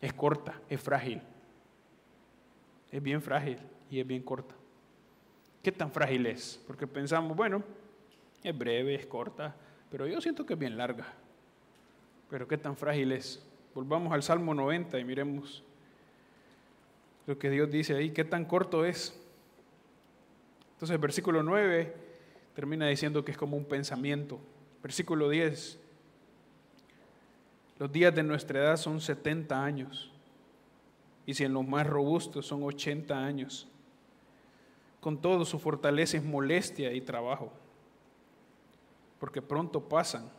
[0.00, 1.20] es corta, es frágil.
[2.90, 3.58] Es bien frágil
[3.90, 4.54] y es bien corta.
[5.62, 6.62] ¿Qué tan frágil es?
[6.66, 7.62] Porque pensamos, bueno,
[8.42, 9.54] es breve, es corta,
[9.90, 11.06] pero yo siento que es bien larga.
[12.30, 13.46] Pero qué tan frágil es.
[13.74, 15.62] Volvamos al Salmo 90 y miremos
[17.26, 19.18] lo que Dios dice ahí, qué tan corto es.
[20.74, 21.94] Entonces el versículo 9
[22.54, 24.38] termina diciendo que es como un pensamiento.
[24.82, 25.78] Versículo 10,
[27.78, 30.10] los días de nuestra edad son 70 años
[31.26, 33.68] y si en los más robustos son 80 años.
[35.00, 37.52] Con todo su fortaleza es molestia y trabajo,
[39.18, 40.30] porque pronto pasan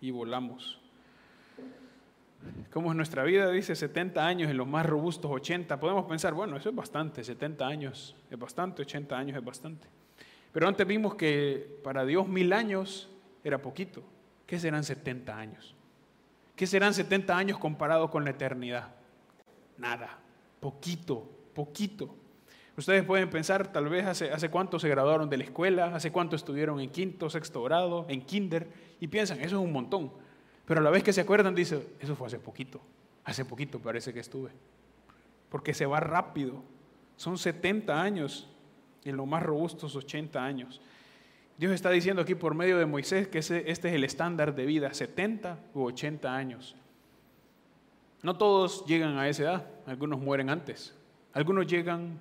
[0.00, 0.80] y volamos.
[2.72, 5.80] Como es nuestra vida, dice 70 años, en los más robustos 80.
[5.80, 9.88] Podemos pensar, bueno, eso es bastante, 70 años es bastante, 80 años es bastante.
[10.52, 13.08] Pero antes vimos que para Dios mil años
[13.44, 14.02] era poquito.
[14.46, 15.74] ¿Qué serán 70 años?
[16.56, 18.88] ¿Qué serán 70 años comparados con la eternidad?
[19.76, 20.18] Nada,
[20.60, 22.14] poquito, poquito.
[22.76, 26.36] Ustedes pueden pensar, tal vez hace, hace cuánto se graduaron de la escuela, hace cuánto
[26.36, 28.68] estuvieron en quinto, sexto grado, en kinder,
[29.00, 30.12] y piensan, eso es un montón.
[30.68, 32.78] Pero a la vez que se acuerdan, dicen, eso fue hace poquito,
[33.24, 34.50] hace poquito parece que estuve.
[35.48, 36.62] Porque se va rápido.
[37.16, 38.46] Son 70 años
[39.02, 40.82] en lo más robustos 80 años.
[41.56, 44.92] Dios está diciendo aquí por medio de Moisés que este es el estándar de vida,
[44.92, 46.76] 70 u 80 años.
[48.22, 50.94] No todos llegan a esa edad, algunos mueren antes,
[51.32, 52.20] algunos llegan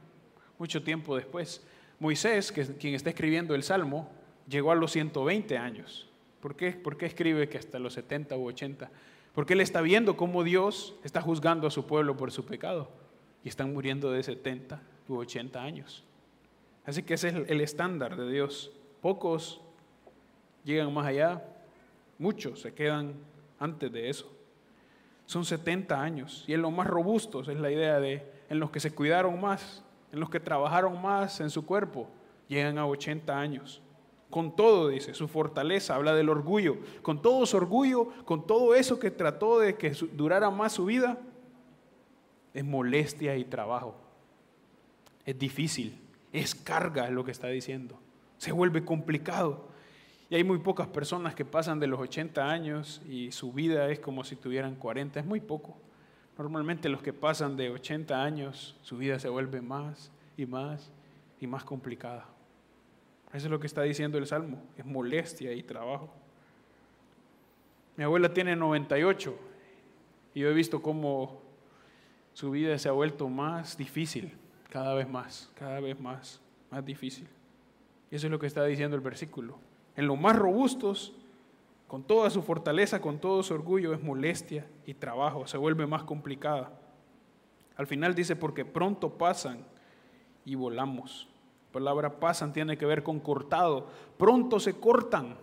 [0.58, 1.62] mucho tiempo después.
[2.00, 4.10] Moisés, quien está escribiendo el Salmo,
[4.48, 6.08] llegó a los 120 años.
[6.48, 6.72] ¿Por qué?
[6.72, 8.90] ¿Por qué escribe que hasta los 70 u 80?
[9.36, 12.90] Porque él está viendo cómo Dios está juzgando a su pueblo por su pecado
[13.44, 16.06] y están muriendo de 70 u 80 años.
[16.86, 18.72] Así que ese es el estándar de Dios.
[19.02, 19.60] Pocos
[20.64, 21.44] llegan más allá,
[22.18, 23.16] muchos se quedan
[23.60, 24.34] antes de eso.
[25.26, 28.80] Son 70 años y en los más robustos es la idea de en los que
[28.80, 29.84] se cuidaron más,
[30.14, 32.08] en los que trabajaron más en su cuerpo,
[32.48, 33.82] llegan a 80 años.
[34.30, 36.78] Con todo, dice, su fortaleza, habla del orgullo.
[37.02, 41.18] Con todo su orgullo, con todo eso que trató de que durara más su vida,
[42.54, 43.96] es molestia y trabajo.
[45.26, 46.00] Es difícil,
[46.34, 47.98] es carga lo que está diciendo.
[48.38, 49.68] Se vuelve complicado.
[50.30, 54.00] Y hay muy pocas personas que pasan de los 80 años y su vida es
[54.00, 55.78] como si tuvieran 40, es muy poco.
[56.38, 60.92] Normalmente los que pasan de 80 años, su vida se vuelve más y más
[61.40, 62.28] y más complicada.
[63.38, 66.10] Eso es lo que está diciendo el Salmo, es molestia y trabajo.
[67.96, 69.38] Mi abuela tiene 98
[70.34, 71.40] y yo he visto cómo
[72.34, 74.36] su vida se ha vuelto más difícil,
[74.72, 77.28] cada vez más, cada vez más, más difícil.
[78.10, 79.60] Eso es lo que está diciendo el versículo.
[79.96, 81.14] En los más robustos,
[81.88, 86.02] con toda su fortaleza, con todo su orgullo, es molestia y trabajo, se vuelve más
[86.06, 86.72] complicada.
[87.76, 89.60] Al final dice, porque pronto pasan
[90.44, 91.28] y volamos
[91.78, 93.88] palabra pasan tiene que ver con cortado.
[94.18, 95.36] Pronto se cortan.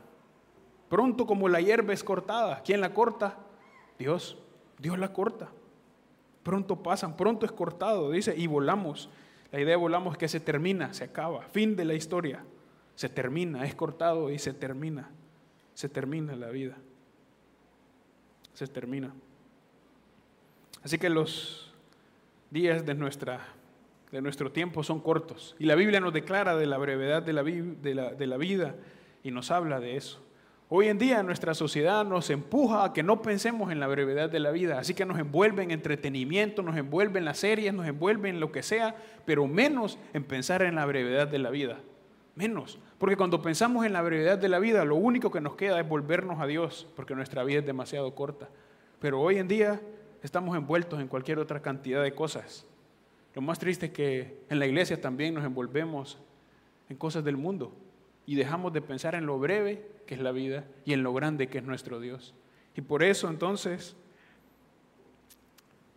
[0.88, 2.60] Pronto como la hierba es cortada.
[2.64, 3.36] ¿Quién la corta?
[4.00, 4.36] Dios.
[4.78, 5.48] Dios la corta.
[6.42, 9.08] Pronto pasan, pronto es cortado, dice, y volamos.
[9.52, 12.44] La idea de volamos es que se termina, se acaba, fin de la historia.
[12.96, 15.08] Se termina, es cortado y se termina.
[15.74, 16.76] Se termina la vida.
[18.54, 19.14] Se termina.
[20.82, 21.72] Así que los
[22.50, 23.40] días de nuestra
[24.14, 25.56] de nuestro tiempo son cortos.
[25.58, 28.76] Y la Biblia nos declara de la brevedad de la, vida
[29.24, 30.24] y nos habla de eso.
[30.68, 34.38] Hoy en día nuestra sociedad nos empuja a que no pensemos en la brevedad de
[34.38, 38.28] la vida, así que nos envuelve en entretenimiento, nos envuelve en las series, nos envuelve
[38.28, 38.94] en lo que sea,
[39.26, 41.80] pero menos en pensar en la brevedad de la vida.
[42.36, 45.80] Menos, porque cuando pensamos en la brevedad de la vida, lo único que nos queda
[45.80, 48.48] es volvernos a Dios, porque nuestra vida es demasiado corta.
[49.00, 49.80] Pero hoy en día
[50.22, 52.64] estamos envueltos en cualquier otra cantidad de cosas
[53.34, 56.18] lo más triste es que en la iglesia también nos envolvemos
[56.88, 57.74] en cosas del mundo
[58.26, 61.48] y dejamos de pensar en lo breve que es la vida y en lo grande
[61.48, 62.34] que es nuestro Dios.
[62.76, 63.96] Y por eso entonces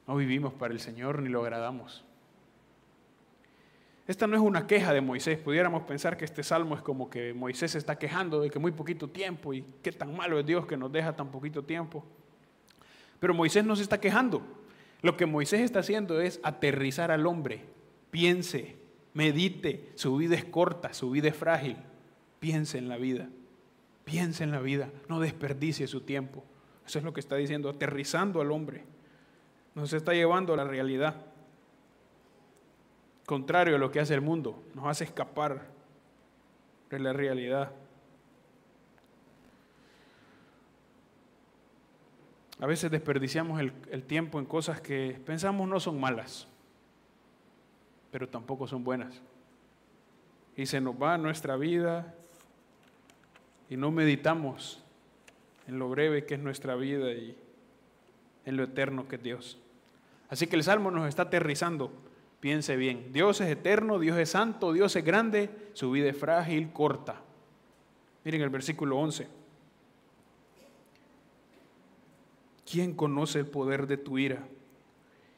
[0.08, 2.04] no vivimos para el Señor ni lo agradamos.
[4.08, 5.38] Esta no es una queja de Moisés.
[5.38, 8.72] Pudiéramos pensar que este salmo es como que Moisés se está quejando de que muy
[8.72, 12.06] poquito tiempo y qué tan malo es Dios que nos deja tan poquito tiempo.
[13.20, 14.42] Pero Moisés no se está quejando.
[15.02, 17.66] Lo que Moisés está haciendo es aterrizar al hombre.
[18.12, 18.76] Piense,
[19.14, 21.78] medite, su vida es corta, su vida es frágil.
[22.40, 23.30] Piense en la vida.
[24.06, 26.44] Piense en la vida, no desperdicie su tiempo.
[26.86, 28.86] Eso es lo que está diciendo, aterrizando al hombre.
[29.76, 31.16] Nos está llevando a la realidad
[33.28, 35.68] contrario a lo que hace el mundo, nos hace escapar
[36.90, 37.74] de la realidad.
[42.60, 46.48] A veces desperdiciamos el, tiempo en cosas que pensamos no son malas,
[48.12, 49.22] pero tampoco son buenas.
[50.56, 52.16] Y se nos va nuestra vida
[53.70, 54.84] y no meditamos
[55.68, 57.38] en lo breve que es nuestra vida y
[58.46, 59.58] en lo eterno que es Dios.
[60.30, 61.92] Así que el Salmo nos está aterrizando
[62.40, 66.72] Piense bien, Dios es eterno, Dios es santo, Dios es grande, su vida es frágil,
[66.72, 67.20] corta.
[68.24, 69.28] Miren el versículo 11.
[72.70, 74.46] ¿Quién conoce el poder de tu ira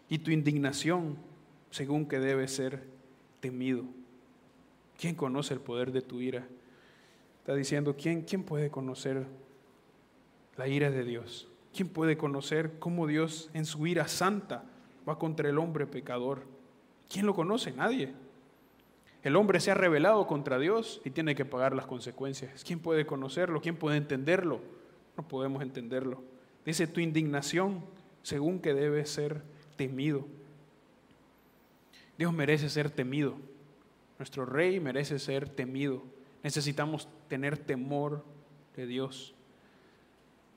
[0.09, 1.15] y tu indignación
[1.69, 2.83] según que debe ser
[3.39, 3.83] temido?
[4.99, 6.47] ¿Quién conoce el poder de tu ira?
[7.39, 9.27] Está diciendo, ¿quién, quién puede conocer
[10.57, 11.47] la ira de Dios?
[11.71, 14.63] ¿Quién puede conocer cómo Dios en su ira santa
[15.07, 16.41] va contra el hombre pecador?
[17.09, 17.71] ¿Quién lo conoce?
[17.71, 18.11] Nadie.
[19.21, 22.63] El hombre se ha rebelado contra Dios y tiene que pagar las consecuencias.
[22.63, 23.61] ¿Quién puede conocerlo?
[23.61, 24.61] ¿Quién puede entenderlo?
[25.15, 26.23] No podemos entenderlo.
[26.69, 27.84] Dice tu indignación
[28.21, 29.41] según que debe ser
[29.75, 30.27] temido.
[32.15, 33.34] Dios merece ser temido.
[34.19, 36.03] Nuestro rey merece ser temido.
[36.43, 38.23] Necesitamos tener temor
[38.75, 39.34] de Dios.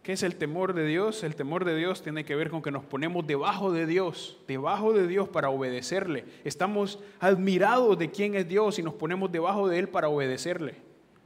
[0.03, 1.25] ¿Qué es el temor de Dios?
[1.25, 4.93] El temor de Dios tiene que ver con que nos ponemos debajo de Dios, debajo
[4.93, 6.27] de Dios para obedecerle.
[6.45, 10.75] Estamos admirados de quién es Dios y nos ponemos debajo de Él para obedecerle.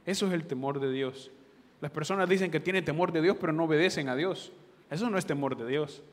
[0.05, 1.29] Eso es el temor de Dios.
[1.81, 4.53] Las personas dicen que tienen temor de Dios pero no obedecen a Dios.
[4.89, 6.03] Eso no es temor de Dios.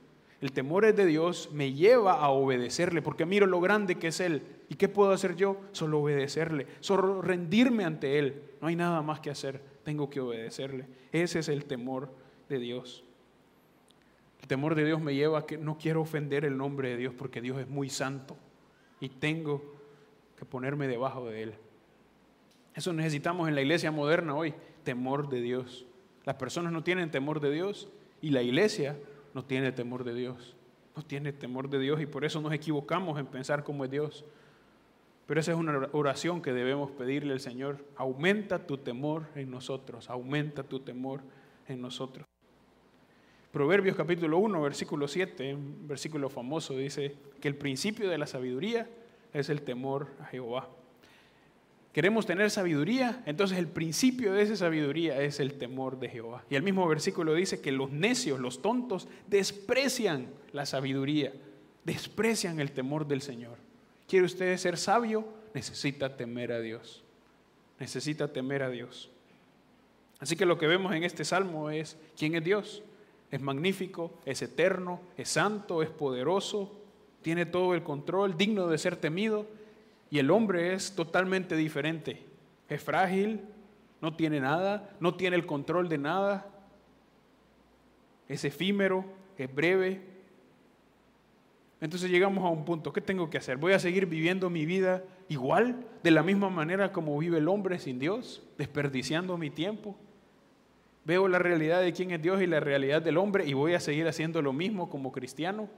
[0.41, 4.43] El temor de Dios me lleva a obedecerle porque miro lo grande que es Él.
[4.69, 5.59] ¿Y qué puedo hacer yo?
[5.73, 8.43] Solo obedecerle, solo rendirme ante Él.
[8.61, 10.87] No hay nada más que hacer, tengo que obedecerle.
[11.13, 12.11] Ese es el temor
[12.49, 13.05] de Dios.
[14.43, 17.15] El temor de Dios me lleva a que no quiero ofender el nombre de Dios
[17.17, 18.37] porque Dios es muy santo
[19.01, 19.63] y tengo
[20.37, 21.55] que ponerme debajo de Él.
[22.75, 25.87] Eso necesitamos en la iglesia moderna hoy, temor de Dios.
[26.25, 27.89] Las personas no tienen temor de Dios
[28.25, 28.97] y la iglesia
[29.35, 30.57] no tiene temor de Dios.
[30.97, 34.25] No tiene temor de Dios y por eso nos equivocamos en pensar como es Dios.
[35.27, 37.85] Pero esa es una oración que debemos pedirle al Señor.
[37.97, 41.21] Aumenta tu temor en nosotros, aumenta tu temor
[41.69, 42.27] en nosotros.
[43.53, 48.89] Proverbios capítulo 1, versículo 7, un versículo famoso, dice que el principio de la sabiduría
[49.35, 50.71] es el temor a Jehová.
[51.95, 56.45] Queremos tener sabiduría, entonces el principio de esa sabiduría es el temor de Jehová.
[56.51, 61.33] Y el mismo versículo dice que los necios, los tontos, desprecian la sabiduría,
[61.85, 63.57] desprecian el temor del Señor.
[64.07, 65.27] ¿Quiere usted ser sabio?
[65.55, 67.03] Necesita temer a Dios.
[67.79, 69.11] Necesita temer a Dios.
[70.19, 72.83] Así que lo que vemos en este salmo es quién es Dios
[73.35, 76.71] es magnífico, es eterno, es santo, es poderoso,
[77.21, 79.47] tiene todo el control, digno de ser temido.
[80.11, 82.23] Y el hombre es totalmente diferente.
[82.69, 83.41] Es frágil,
[84.01, 86.47] no tiene nada, no tiene el control de nada.
[88.29, 89.05] Es efímero,
[89.37, 90.03] es breve.
[91.81, 93.57] Entonces llegamos a un punto, ¿qué tengo que hacer?
[93.57, 97.79] ¿Voy a seguir viviendo mi vida igual, de la misma manera como vive el hombre
[97.79, 99.97] sin Dios, desperdiciando mi tiempo?
[101.05, 103.81] Veo la realidad de quién es Dios y la realidad del hombre y voy a
[103.81, 105.69] seguir haciendo lo mismo como cristiano.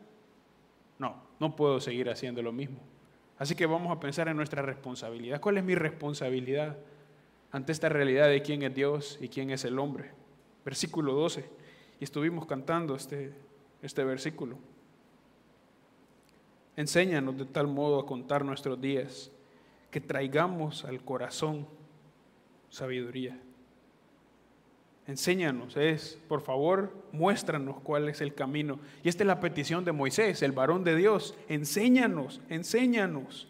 [0.98, 2.78] No, no puedo seguir haciendo lo mismo.
[3.38, 5.40] Así que vamos a pensar en nuestra responsabilidad.
[5.40, 6.76] ¿Cuál es mi responsabilidad
[7.52, 10.12] ante esta realidad de quién es Dios y quién es el hombre?
[10.64, 11.44] Versículo 12.
[12.00, 13.32] Y estuvimos cantando este,
[13.82, 14.56] este versículo.
[16.76, 19.30] Enséñanos de tal modo a contar nuestros días
[19.90, 21.66] que traigamos al corazón
[22.68, 23.38] sabiduría.
[25.06, 28.80] Enséñanos, es, por favor, muéstranos cuál es el camino.
[29.04, 31.36] Y esta es la petición de Moisés, el varón de Dios.
[31.48, 33.46] Enséñanos, enséñanos.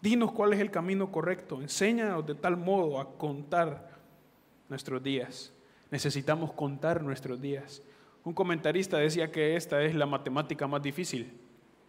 [0.00, 1.60] Dinos cuál es el camino correcto.
[1.60, 3.90] Enséñanos de tal modo a contar
[4.68, 5.52] nuestros días.
[5.90, 7.82] Necesitamos contar nuestros días.
[8.24, 11.32] Un comentarista decía que esta es la matemática más difícil.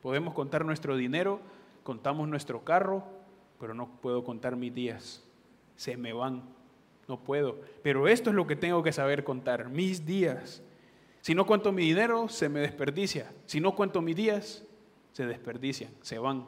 [0.02, 1.40] Podemos contar nuestro dinero,
[1.84, 3.04] contamos nuestro carro,
[3.60, 5.24] pero no puedo contar mis días.
[5.76, 6.44] Se me van
[7.08, 7.60] no puedo.
[7.82, 10.62] Pero esto es lo que tengo que saber contar, mis días.
[11.22, 13.32] Si no cuento mi dinero, se me desperdicia.
[13.46, 14.64] Si no cuento mis días,
[15.14, 16.46] se desperdician, se van.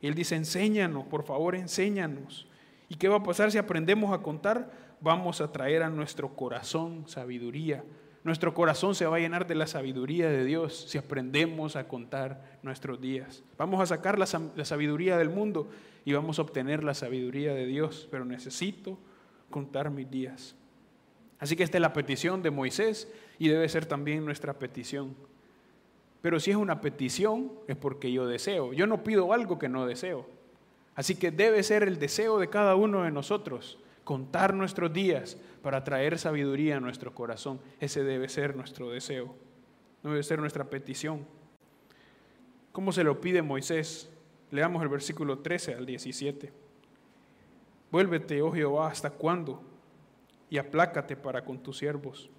[0.00, 2.46] Y él dice, enséñanos, por favor, enséñanos.
[2.88, 4.70] ¿Y qué va a pasar si aprendemos a contar?
[5.00, 7.84] Vamos a traer a nuestro corazón sabiduría.
[8.22, 12.58] Nuestro corazón se va a llenar de la sabiduría de Dios si aprendemos a contar
[12.62, 13.42] nuestros días.
[13.56, 15.70] Vamos a sacar la, sabiduría del mundo
[16.04, 18.98] y vamos a obtener la sabiduría de Dios, pero necesito
[19.50, 20.54] contar mis días.
[21.38, 25.14] Así que esta es la petición de Moisés y debe ser también nuestra petición.
[26.20, 28.72] Pero si es una petición, es porque yo deseo.
[28.72, 30.26] Yo no pido algo que no deseo.
[30.94, 35.82] Así que debe ser el deseo de cada uno de nosotros, contar nuestros días para
[35.82, 37.58] traer sabiduría a nuestro corazón.
[37.80, 39.34] Ese debe ser nuestro deseo,
[40.02, 41.24] debe ser nuestra petición.
[42.72, 44.10] ¿Cómo se lo pide Moisés?
[44.50, 46.52] Leamos el versículo 13 al 17.
[47.90, 49.62] Vuélvete, oh Jehová, ¿hasta cuándo?
[50.48, 52.30] Y aplácate para con tus siervos.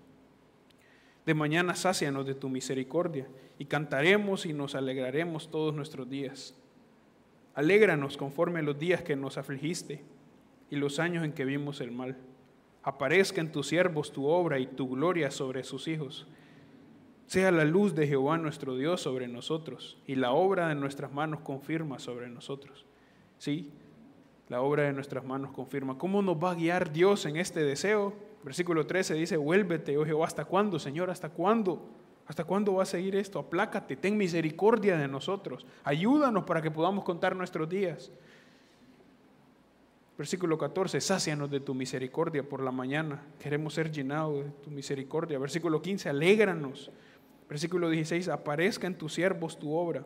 [1.26, 3.28] De mañana sácianos de tu misericordia
[3.60, 6.56] y cantaremos y nos alegraremos todos nuestros días.
[7.54, 10.04] Alégranos conforme a los días que nos afligiste
[10.70, 12.18] y los años en que vimos el mal.
[12.82, 16.28] Aparezca en tus siervos tu obra y tu gloria sobre sus hijos.
[17.28, 21.42] Sea la luz de Jehová nuestro Dios sobre nosotros y la obra de nuestras manos
[21.42, 22.86] confirma sobre nosotros.
[23.38, 23.72] Sí,
[24.52, 25.98] la obra de nuestras manos confirma.
[25.98, 28.14] ¿Cómo nos va a guiar Dios en este deseo?
[28.44, 31.10] Versículo 13 dice, vuélvete, oh Jehová, ¿hasta cuándo, Señor?
[31.10, 31.82] ¿Hasta cuándo?
[32.28, 33.40] ¿Hasta cuándo va a seguir esto?
[33.40, 35.66] Aplácate, ten misericordia de nosotros.
[35.86, 38.12] Ayúdanos para que podamos contar nuestros días.
[40.18, 43.24] Versículo 14, sácianos de tu misericordia por la mañana.
[43.40, 45.40] Queremos ser llenados de tu misericordia.
[45.40, 46.92] Versículo 15, alégranos.
[47.48, 50.06] Versículo 16, aparezca en tus siervos tu obra.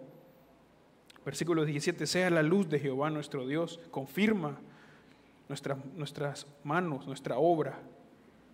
[1.26, 4.59] Versículo 17, sea la luz de Jehová nuestro Dios, confirma
[5.49, 7.80] nuestras manos, nuestra obra.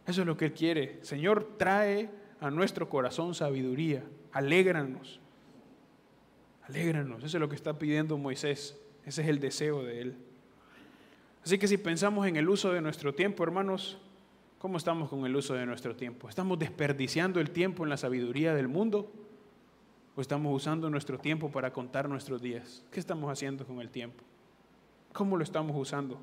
[0.08, 1.00] Eso es lo que Él quiere.
[1.04, 2.10] Señor, trae
[2.40, 5.20] a nuestro corazón sabiduría, alégranos,
[6.64, 7.24] alégranos.
[7.24, 8.80] Eso es lo que está pidiendo Moisés.
[9.06, 10.16] Ese es el deseo de Él.
[11.44, 13.98] Así que si pensamos en el uso de nuestro tiempo, hermanos,
[14.60, 16.30] ¿cómo estamos con el uso de nuestro tiempo?
[16.30, 19.12] ¿Estamos desperdiciando el tiempo en la sabiduría del mundo?
[20.16, 22.84] ¿O estamos usando nuestro tiempo para contar nuestros días?
[22.92, 24.24] ¿Qué estamos haciendo con el tiempo?
[25.14, 26.16] ¿Cómo lo estamos usando?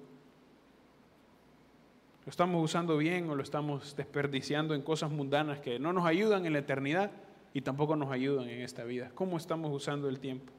[2.25, 6.45] ¿Lo estamos usando bien o lo estamos desperdiciando en cosas mundanas que no nos ayudan
[6.45, 7.11] en la eternidad
[7.55, 9.11] y tampoco nos ayudan en esta vida?
[9.15, 10.53] ¿Cómo estamos usando el tiempo?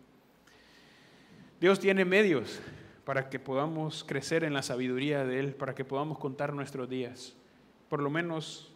[1.62, 2.60] Dios tiene medios
[3.06, 7.36] para que podamos crecer en la sabiduría de Él, para que podamos contar nuestros días.
[7.90, 8.69] Por lo menos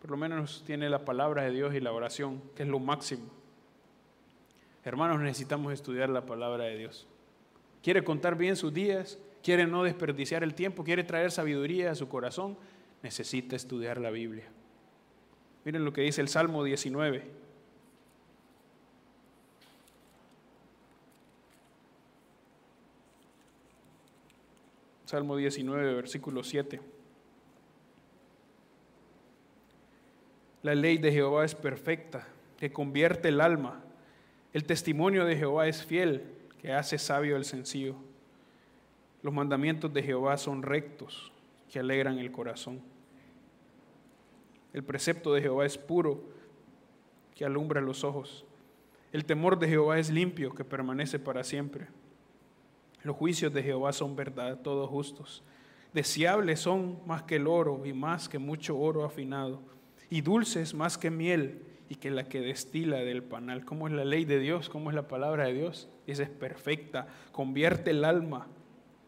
[0.00, 3.30] por lo menos tiene la palabra de Dios y la oración, que es lo máximo.
[4.84, 7.06] Hermanos, necesitamos estudiar la palabra de Dios.
[7.82, 9.18] ¿Quiere contar bien sus días?
[9.42, 10.84] ¿Quiere no desperdiciar el tiempo?
[10.84, 12.56] ¿Quiere traer sabiduría a su corazón?
[13.02, 14.44] Necesita estudiar la Biblia.
[15.64, 17.46] Miren lo que dice el Salmo 19.
[25.04, 26.95] Salmo 19, versículo 7.
[30.66, 32.26] La ley de Jehová es perfecta,
[32.58, 33.84] que convierte el alma.
[34.52, 36.24] El testimonio de Jehová es fiel,
[36.58, 37.94] que hace sabio el sencillo.
[39.22, 41.30] Los mandamientos de Jehová son rectos,
[41.70, 42.80] que alegran el corazón.
[44.72, 46.20] El precepto de Jehová es puro,
[47.36, 48.44] que alumbra los ojos.
[49.12, 51.86] El temor de Jehová es limpio, que permanece para siempre.
[53.04, 55.44] Los juicios de Jehová son verdad, todos justos.
[55.94, 59.75] Deseables son más que el oro y más que mucho oro afinado
[60.10, 63.64] y dulces más que miel y que la que destila del panal.
[63.64, 64.68] ¿Cómo es la ley de Dios?
[64.68, 65.88] ¿Cómo es la palabra de Dios?
[66.06, 68.46] Esa es perfecta, convierte el alma,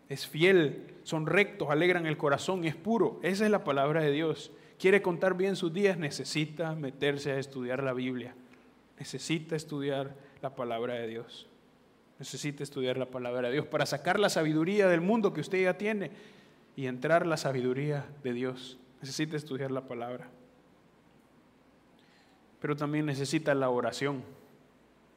[0.09, 3.21] es fiel, son rectos, alegran el corazón, es puro.
[3.23, 4.53] Esa es la palabra de Dios.
[4.79, 8.35] Quiere contar bien sus días, necesita meterse a estudiar la Biblia.
[8.99, 11.47] Necesita estudiar la palabra de Dios.
[12.19, 15.79] Necesita estudiar la palabra de Dios para sacar la sabiduría del mundo que usted ya
[15.79, 16.11] tiene
[16.75, 18.79] y entrar la sabiduría de Dios.
[19.01, 20.29] Necesita estudiar la palabra
[22.61, 24.23] pero también necesita la oración.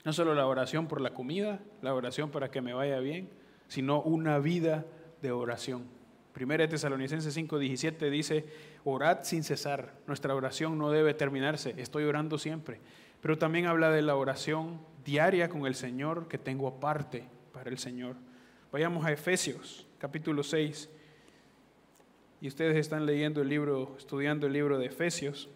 [0.04, 3.30] No solo la oración por la comida, la oración para que me vaya bien,
[3.68, 4.86] sino una vida
[5.22, 5.86] de oración.
[6.34, 8.46] Primera Tesalonicenses 5:17 dice,
[8.84, 9.94] orad sin cesar.
[10.08, 12.80] Nuestra oración no debe terminarse, estoy orando siempre.
[13.22, 17.78] Pero también habla de la oración diaria con el Señor que tengo aparte para el
[17.78, 18.16] Señor.
[18.72, 20.90] Vayamos a Efesios, capítulo 6.
[22.40, 25.50] Y ustedes están leyendo el libro, estudiando el libro de Efesios.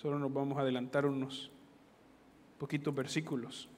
[0.00, 1.50] Solo nos vamos a adelantar unos
[2.58, 3.68] poquitos versículos.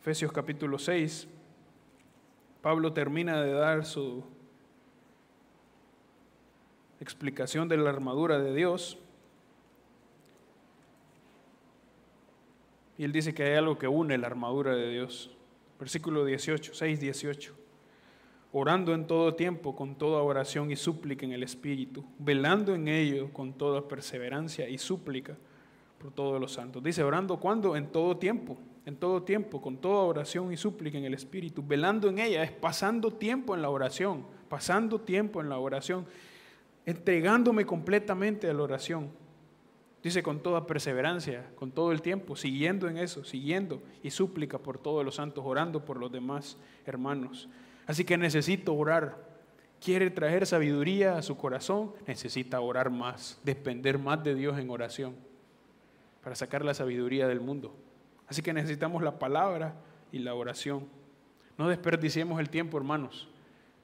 [0.00, 1.26] Efesios capítulo 6,
[2.62, 4.22] Pablo termina de dar su
[7.00, 8.96] explicación de la armadura de Dios.
[12.96, 15.36] Y él dice que hay algo que une la armadura de Dios.
[15.80, 17.67] Versículo 18, 6, 18.
[18.52, 23.30] Orando en todo tiempo con toda oración y súplica en el Espíritu, velando en ello
[23.32, 25.36] con toda perseverancia y súplica
[25.98, 26.82] por todos los santos.
[26.82, 27.76] Dice, orando cuando?
[27.76, 32.08] En todo tiempo, en todo tiempo, con toda oración y súplica en el Espíritu, velando
[32.08, 36.06] en ella, es pasando tiempo en la oración, pasando tiempo en la oración,
[36.86, 39.10] entregándome completamente a la oración.
[40.02, 44.78] Dice con toda perseverancia, con todo el tiempo, siguiendo en eso, siguiendo y súplica por
[44.78, 47.48] todos los santos, orando por los demás hermanos.
[47.88, 49.16] Así que necesito orar.
[49.80, 55.16] Quiere traer sabiduría a su corazón, necesita orar más, depender más de Dios en oración
[56.22, 57.74] para sacar la sabiduría del mundo.
[58.26, 59.74] Así que necesitamos la palabra
[60.12, 60.86] y la oración.
[61.56, 63.28] No desperdiciemos el tiempo, hermanos.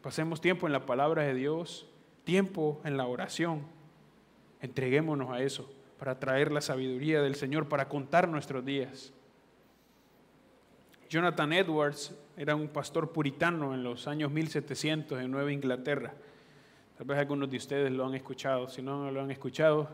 [0.03, 1.89] Pasemos tiempo en la palabra de Dios,
[2.25, 3.63] tiempo en la oración.
[4.61, 9.15] Entreguémonos a eso para traer la sabiduría del Señor, para contar nuestros días.
[11.09, 16.13] Jonathan Edwards era un pastor puritano en los años 1700 en Nueva Inglaterra.
[16.97, 18.69] Tal vez algunos de ustedes lo han escuchado.
[18.69, 19.89] Si no lo han escuchado,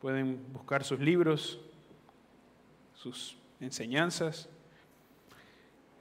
[0.00, 1.60] pueden buscar sus libros,
[2.94, 4.48] sus enseñanzas.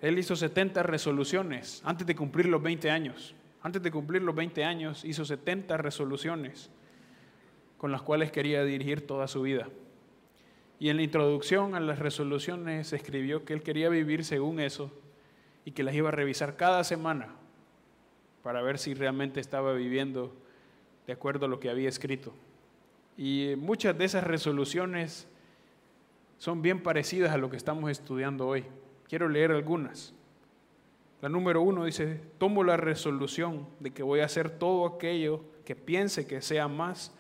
[0.02, 3.36] Él hizo 70 resoluciones antes de cumplir los 20 años.
[3.62, 6.70] Antes de cumplir los 20 años hizo 70 resoluciones
[7.78, 9.68] con las cuales quería dirigir toda su vida.
[10.80, 14.92] Y en la introducción a las resoluciones escribió que él quería vivir según eso
[15.66, 17.30] y que las iba a revisar cada semana
[18.44, 20.34] para ver si realmente estaba viviendo
[21.08, 22.34] de acuerdo a lo que había escrito.
[23.18, 25.28] Y muchas de esas resoluciones
[26.38, 28.66] son bien parecidas a lo que estamos estudiando hoy.
[29.08, 30.14] Quiero leer algunas.
[31.22, 35.76] La número uno dice, tomo la resolución de que voy a hacer todo aquello que
[35.76, 37.14] piense que sea más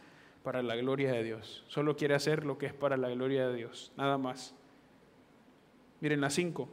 [0.44, 1.64] para la gloria de Dios.
[1.68, 4.54] Solo quiere hacer lo que es para la gloria de Dios, nada más.
[6.02, 6.68] Miren la cinco.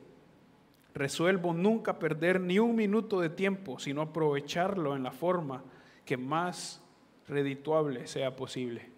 [0.94, 5.62] Resuelvo nunca perder ni un minuto de tiempo, sino aprovecharlo en la forma
[6.04, 6.82] que más
[7.28, 8.90] redituable sea posible.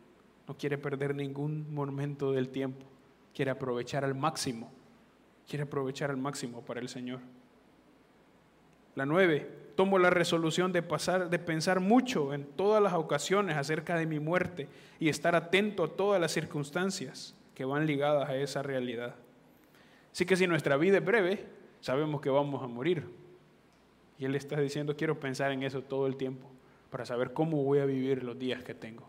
[0.48, 2.86] No quiere perder ningún momento del tiempo
[3.34, 4.70] quiere aprovechar al máximo,
[5.48, 7.20] quiere aprovechar al máximo para el Señor.
[8.94, 13.96] La nueve, tomo la resolución de pasar, de pensar mucho en todas las ocasiones acerca
[13.96, 14.68] de mi muerte
[15.00, 19.14] y estar atento a todas las circunstancias que van ligadas a esa realidad.
[20.12, 21.46] Así que si nuestra vida es breve,
[21.82, 23.06] sabemos que vamos a morir.
[24.18, 26.48] Y Él está diciendo, quiero pensar en eso todo el tiempo
[26.90, 29.06] para saber cómo voy a vivir los días que tengo.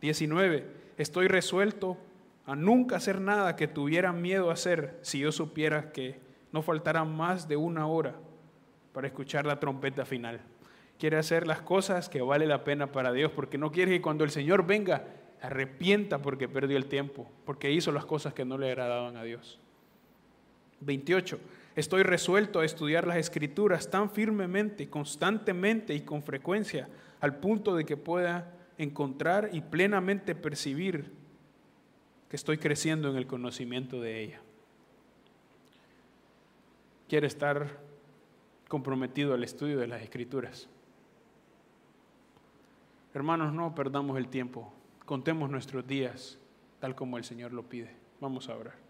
[0.00, 0.66] 19.
[0.98, 1.96] Estoy resuelto
[2.46, 6.18] a nunca hacer nada que tuviera miedo a hacer si yo supiera que
[6.52, 8.14] no faltara más de una hora
[8.92, 10.40] para escuchar la trompeta final.
[10.98, 14.24] Quiere hacer las cosas que vale la pena para Dios, porque no quiere que cuando
[14.24, 15.04] el Señor venga
[15.42, 19.58] arrepienta porque perdió el tiempo, porque hizo las cosas que no le agradaban a Dios.
[20.84, 21.38] 28.
[21.76, 26.88] Estoy resuelto a estudiar las escrituras tan firmemente, constantemente y con frecuencia,
[27.20, 31.10] al punto de que pueda encontrar y plenamente percibir
[32.34, 34.40] estoy creciendo en el conocimiento de ella.
[37.08, 37.78] Quiere estar
[38.68, 40.68] comprometido al estudio de las escrituras.
[43.12, 44.72] Hermanos, no perdamos el tiempo,
[45.04, 46.38] contemos nuestros días
[46.80, 47.94] tal como el Señor lo pide.
[48.20, 48.83] Vamos a orar.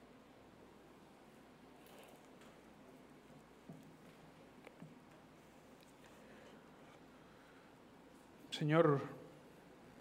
[8.55, 9.01] Señor,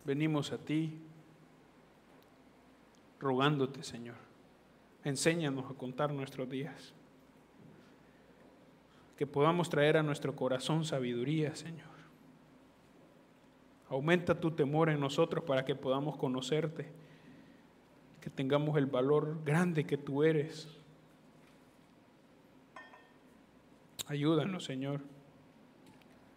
[0.06, 1.00] venimos a ti
[3.20, 4.18] rogándote, Señor.
[5.04, 6.94] Enséñanos a contar nuestros días.
[9.18, 11.90] Que podamos traer a nuestro corazón sabiduría, Señor.
[13.90, 16.92] Aumenta tu temor en nosotros para que podamos conocerte.
[18.22, 20.68] Que tengamos el valor grande que tú eres.
[24.06, 25.02] Ayúdanos, Señor.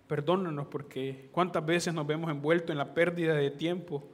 [0.08, 4.04] Perdónanos porque cuántas veces nos vemos envueltos en la pérdida de tiempo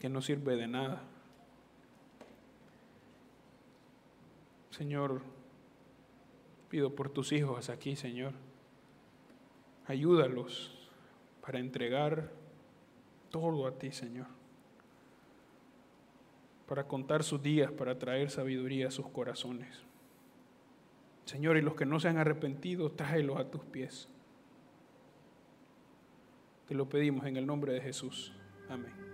[0.00, 1.02] que no sirve de nada.
[4.70, 5.20] Señor,
[6.68, 8.32] pido por tus hijos aquí, Señor.
[9.86, 10.90] Ayúdalos
[11.40, 12.30] para entregar
[13.30, 14.26] todo a ti, Señor.
[16.66, 19.82] Para contar sus días, para traer sabiduría a sus corazones.
[21.26, 24.08] Señor, y los que no se han arrepentido, tráelos a tus pies.
[26.72, 28.32] Te lo pedimos en el nombre de Jesús.
[28.70, 29.11] Amén.